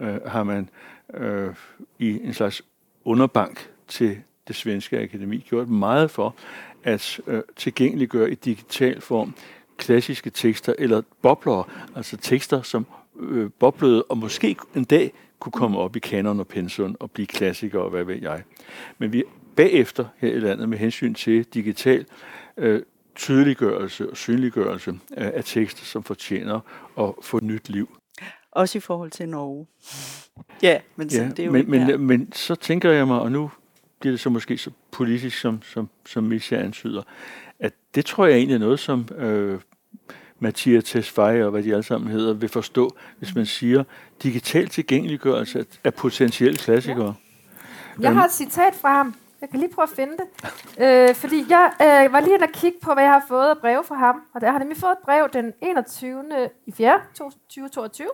[0.00, 0.68] øh, har man
[1.14, 1.54] øh,
[1.98, 2.62] i en slags
[3.04, 4.18] underbank til
[4.48, 6.34] det svenske akademi gjort meget for
[6.82, 9.34] at øh, tilgængeliggøre i digital form
[9.76, 12.86] klassiske tekster eller bobler, altså tekster, som
[13.20, 17.26] øh, boblede og måske en dag kunne komme op i kanon og pensum og blive
[17.26, 18.42] klassikere og hvad ved jeg.
[18.98, 19.22] Men vi
[19.56, 22.06] bagefter her i landet med hensyn til digital
[22.56, 22.82] øh,
[23.14, 26.60] tydeliggørelse og synliggørelse af tekster, som fortjener
[26.98, 27.96] at få nyt liv.
[28.50, 29.66] Også i forhold til Norge.
[30.62, 33.50] Ja, men, ja, det er jo men, men, men så tænker jeg mig, og nu
[34.00, 37.02] bliver det så måske så politisk, som, som, som Misha antyder,
[37.58, 39.60] at det tror jeg egentlig er noget, som øh,
[40.38, 43.84] Mathias Tesfaye og hvad de alle sammen hedder, vil forstå, hvis man siger
[44.22, 47.14] digital tilgængeliggørelse af potentielle klassikere.
[48.00, 48.02] Ja.
[48.02, 49.14] Jeg har et citat fra ham.
[49.44, 50.26] Jeg kan lige prøve at finde det.
[50.78, 53.58] Øh, fordi jeg øh, var lige inde og kigge på, hvad jeg har fået af
[53.58, 54.22] brev fra ham.
[54.34, 56.50] Og der har nemlig fået et brev den 21.
[56.66, 57.00] i 4.
[57.14, 58.08] 2022.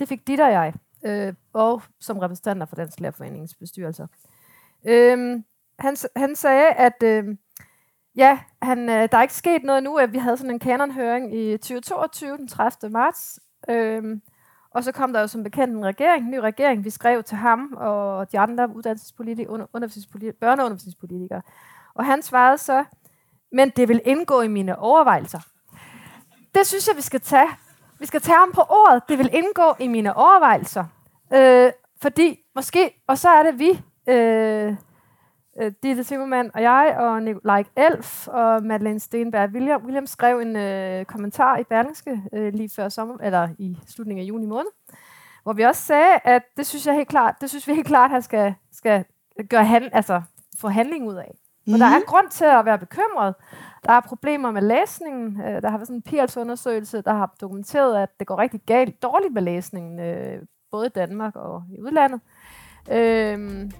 [0.00, 0.74] Det fik dit og jeg.
[1.04, 4.06] Øh, og som repræsentanter for Dansk Lærerforeningens bestyrelser.
[4.84, 5.42] Øh,
[5.78, 7.24] han, han sagde, at øh,
[8.16, 9.96] ja, han, øh, der er ikke sket noget nu.
[9.96, 12.90] At vi havde sådan en kanonhøring i 2022, den 30.
[12.92, 13.40] marts.
[13.68, 14.02] Øh,
[14.74, 16.84] og så kom der jo som bekendt en regering, en ny regering.
[16.84, 21.42] Vi skrev til ham og de andre uddannelsespolitikere, undervisningspolitikere, børneundervisningspolitikere.
[21.94, 22.84] Og han svarede så
[23.52, 25.40] men det vil indgå i mine overvejelser.
[26.54, 27.48] Det synes jeg, vi skal tage.
[27.98, 29.02] Vi skal tage ham på ordet.
[29.08, 30.84] Det vil indgå i mine overvejelser.
[31.32, 31.72] Øh,
[32.02, 33.82] fordi måske, og så er det vi,
[34.12, 34.74] øh,
[35.60, 39.50] øh, Ditte Timmermann og jeg, og Nikolaj Elf og Madeleine Stenberg.
[39.50, 44.24] William, William skrev en øh, kommentar i Berlingske øh, lige før sommer, eller i slutningen
[44.24, 44.70] af juni måned,
[45.42, 48.04] hvor vi også sagde, at det synes jeg helt klart, det synes vi helt klart,
[48.04, 49.04] at han skal, skal
[49.48, 50.22] gøre hand, altså,
[50.58, 51.38] få handling ud af.
[51.66, 51.78] Mm.
[51.78, 52.06] der er mhm.
[52.06, 53.34] grund til at være bekymret.
[53.86, 55.40] Der er problemer med læsningen.
[55.40, 59.02] Øh, der har været sådan en PIRLS-undersøgelse, der har dokumenteret, at det går rigtig galt,
[59.02, 62.20] dårligt med læsningen, øh, både i Danmark og i udlandet.
[62.90, 63.70] Øh,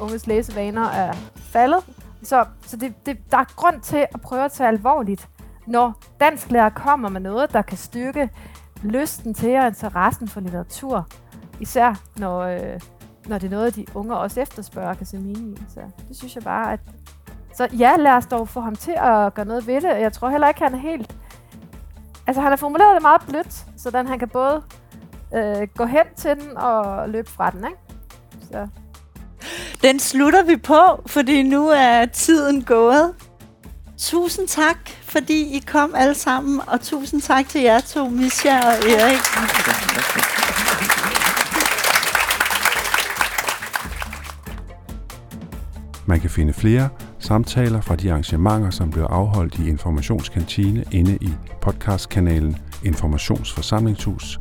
[0.00, 1.84] unges læsevaner er faldet.
[2.22, 5.28] Så, så det, det, der er grund til at prøve at tage alvorligt,
[5.66, 8.30] når dansklærer kommer med noget, der kan styrke
[8.82, 11.06] lysten til og interessen for litteratur.
[11.60, 12.80] Især når, øh,
[13.26, 15.62] når det er noget, de unge også efterspørger kan se mening i.
[15.68, 16.80] Så det synes jeg bare, at...
[17.54, 20.00] Så ja, lad os dog få ham til at gøre noget ved det.
[20.00, 21.16] Jeg tror heller ikke, han er helt...
[22.26, 24.62] Altså, han har formuleret det meget blødt, så den han kan både
[25.34, 27.78] øh, gå hen til den og løbe fra den, ikke?
[28.40, 28.68] Så.
[29.82, 33.14] Den slutter vi på, fordi nu er tiden gået.
[33.98, 38.72] Tusind tak, fordi I kom alle sammen, og tusind tak til jer to, Misha og
[38.72, 39.20] Erik.
[46.06, 46.88] Man kan finde flere
[47.18, 51.30] samtaler fra de arrangementer, som bliver afholdt i Informationskantine inde i
[51.60, 54.38] podcastkanalen Informationsforsamlingshus,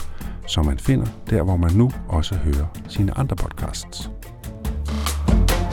[0.47, 4.09] som man finder der, hvor man nu også hører sine andre podcasts.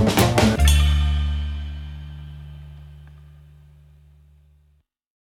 [0.05, 0.32] Thank you